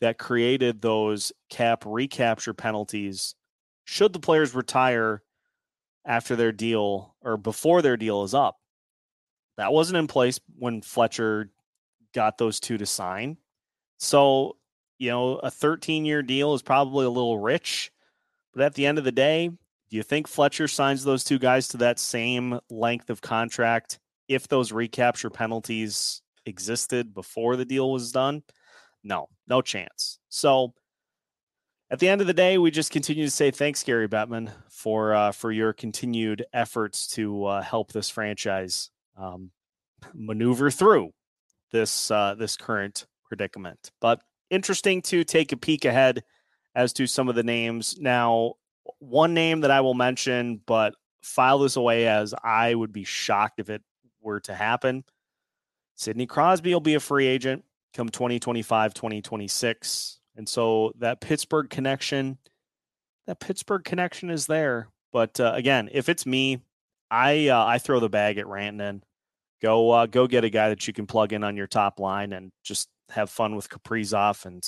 that 0.00 0.18
created 0.18 0.80
those 0.80 1.32
cap 1.50 1.84
recapture 1.86 2.54
penalties 2.54 3.34
should 3.84 4.12
the 4.12 4.20
players 4.20 4.54
retire 4.54 5.22
after 6.04 6.36
their 6.36 6.52
deal 6.52 7.14
or 7.22 7.36
before 7.36 7.82
their 7.82 7.96
deal 7.96 8.22
is 8.24 8.34
up. 8.34 8.58
That 9.56 9.72
wasn't 9.72 9.98
in 9.98 10.06
place 10.06 10.40
when 10.58 10.82
Fletcher 10.82 11.50
got 12.14 12.38
those 12.38 12.60
two 12.60 12.78
to 12.78 12.86
sign. 12.86 13.36
So, 13.98 14.56
you 14.98 15.10
know, 15.10 15.36
a 15.36 15.50
13 15.50 16.04
year 16.04 16.22
deal 16.22 16.54
is 16.54 16.62
probably 16.62 17.06
a 17.06 17.10
little 17.10 17.38
rich. 17.38 17.90
But 18.52 18.62
at 18.62 18.74
the 18.74 18.86
end 18.86 18.98
of 18.98 19.04
the 19.04 19.12
day, 19.12 19.48
do 19.48 19.96
you 19.96 20.02
think 20.02 20.28
Fletcher 20.28 20.68
signs 20.68 21.04
those 21.04 21.24
two 21.24 21.38
guys 21.38 21.68
to 21.68 21.76
that 21.78 21.98
same 21.98 22.58
length 22.70 23.10
of 23.10 23.20
contract 23.20 23.98
if 24.28 24.48
those 24.48 24.72
recapture 24.72 25.30
penalties 25.30 26.22
existed 26.46 27.14
before 27.14 27.56
the 27.56 27.64
deal 27.64 27.92
was 27.92 28.12
done? 28.12 28.42
No, 29.02 29.28
no 29.46 29.60
chance. 29.60 30.18
So 30.28 30.74
at 31.94 32.00
the 32.00 32.08
end 32.08 32.20
of 32.20 32.26
the 32.26 32.34
day, 32.34 32.58
we 32.58 32.72
just 32.72 32.90
continue 32.90 33.24
to 33.24 33.30
say 33.30 33.52
thanks, 33.52 33.84
Gary 33.84 34.08
Bettman, 34.08 34.50
for 34.68 35.14
uh, 35.14 35.30
for 35.30 35.52
your 35.52 35.72
continued 35.72 36.44
efforts 36.52 37.06
to 37.14 37.44
uh, 37.44 37.62
help 37.62 37.92
this 37.92 38.10
franchise 38.10 38.90
um, 39.16 39.52
maneuver 40.12 40.72
through 40.72 41.12
this 41.70 42.10
uh, 42.10 42.34
this 42.34 42.56
current 42.56 43.06
predicament. 43.28 43.92
But 44.00 44.20
interesting 44.50 45.02
to 45.02 45.22
take 45.22 45.52
a 45.52 45.56
peek 45.56 45.84
ahead 45.84 46.24
as 46.74 46.92
to 46.94 47.06
some 47.06 47.28
of 47.28 47.36
the 47.36 47.44
names. 47.44 47.96
Now, 48.00 48.54
one 48.98 49.32
name 49.32 49.60
that 49.60 49.70
I 49.70 49.80
will 49.80 49.94
mention, 49.94 50.60
but 50.66 50.96
file 51.22 51.60
this 51.60 51.76
away 51.76 52.08
as 52.08 52.34
I 52.42 52.74
would 52.74 52.92
be 52.92 53.04
shocked 53.04 53.60
if 53.60 53.70
it 53.70 53.82
were 54.20 54.40
to 54.40 54.54
happen. 54.54 55.04
Sidney 55.94 56.26
Crosby 56.26 56.72
will 56.72 56.80
be 56.80 56.94
a 56.94 57.00
free 57.00 57.28
agent 57.28 57.64
come 57.92 58.08
2025, 58.08 58.94
2026. 58.94 60.18
And 60.36 60.48
so 60.48 60.92
that 60.98 61.20
Pittsburgh 61.20 61.70
connection, 61.70 62.38
that 63.26 63.40
Pittsburgh 63.40 63.84
connection 63.84 64.30
is 64.30 64.46
there. 64.46 64.88
But 65.12 65.38
uh, 65.38 65.52
again, 65.54 65.88
if 65.92 66.08
it's 66.08 66.26
me, 66.26 66.60
I 67.10 67.48
uh, 67.48 67.64
I 67.64 67.78
throw 67.78 68.00
the 68.00 68.08
bag 68.08 68.38
at 68.38 68.46
Rantanen. 68.46 69.02
Go 69.62 69.90
uh, 69.90 70.06
go 70.06 70.26
get 70.26 70.44
a 70.44 70.50
guy 70.50 70.70
that 70.70 70.86
you 70.86 70.92
can 70.92 71.06
plug 71.06 71.32
in 71.32 71.44
on 71.44 71.56
your 71.56 71.68
top 71.68 72.00
line 72.00 72.32
and 72.32 72.50
just 72.64 72.88
have 73.10 73.30
fun 73.30 73.54
with 73.54 73.68
Kaprizov 73.68 74.44
and 74.44 74.62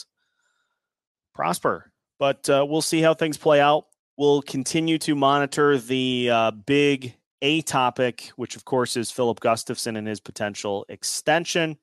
prosper. 1.35 1.90
But 2.18 2.48
uh, 2.48 2.64
we'll 2.68 2.83
see 2.83 3.02
how 3.02 3.14
things 3.14 3.37
play 3.37 3.61
out. 3.61 3.87
We'll 4.16 4.42
continue 4.42 4.98
to 4.98 5.14
monitor 5.14 5.76
the 5.79 6.31
uh, 6.31 6.50
big 6.52 7.14
A 7.42 7.61
topic, 7.62 8.31
which 8.37 8.57
of 8.57 8.64
course 8.64 8.96
is 8.96 9.11
Filip 9.11 9.40
Gustavsson 9.40 9.98
and 9.98 10.07
his 10.07 10.20
potential 10.20 10.87
extension. 10.88 11.76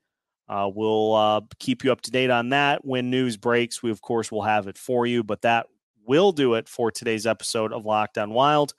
Uh, 0.48 0.70
we'll 0.72 1.14
uh, 1.14 1.40
keep 1.58 1.84
you 1.84 1.92
up 1.92 2.02
to 2.02 2.10
date 2.10 2.30
on 2.30 2.50
that. 2.50 2.84
When 2.84 3.10
news 3.10 3.36
breaks, 3.36 3.82
we 3.82 3.90
of 3.90 4.02
course 4.02 4.30
will 4.30 4.42
have 4.42 4.66
it 4.66 4.76
for 4.78 5.06
you. 5.06 5.22
But 5.22 5.42
that 5.42 5.66
will 6.06 6.32
do 6.32 6.54
it 6.54 6.68
for 6.68 6.90
today's 6.90 7.26
episode 7.26 7.72
of 7.72 7.84
Locked 7.86 8.18
On 8.18 8.30
Wild. 8.30 8.74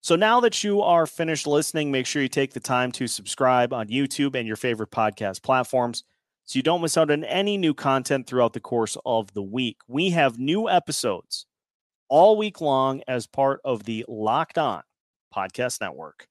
So 0.00 0.16
now 0.16 0.40
that 0.40 0.62
you 0.62 0.82
are 0.82 1.06
finished 1.06 1.46
listening, 1.46 1.90
make 1.90 2.06
sure 2.06 2.20
you 2.20 2.28
take 2.28 2.52
the 2.52 2.60
time 2.60 2.92
to 2.92 3.06
subscribe 3.06 3.72
on 3.72 3.88
YouTube 3.88 4.34
and 4.34 4.46
your 4.46 4.56
favorite 4.56 4.90
podcast 4.90 5.42
platforms 5.42 6.04
so 6.44 6.58
you 6.58 6.62
don't 6.62 6.82
miss 6.82 6.98
out 6.98 7.10
on 7.10 7.24
any 7.24 7.56
new 7.56 7.72
content 7.72 8.26
throughout 8.26 8.52
the 8.52 8.60
course 8.60 8.98
of 9.06 9.32
the 9.32 9.42
week. 9.42 9.78
We 9.88 10.10
have 10.10 10.38
new 10.38 10.68
episodes 10.68 11.46
all 12.10 12.36
week 12.36 12.60
long 12.60 13.02
as 13.08 13.26
part 13.26 13.60
of 13.64 13.84
the 13.84 14.04
Locked 14.06 14.58
On 14.58 14.82
Podcast 15.34 15.80
Network. 15.80 16.22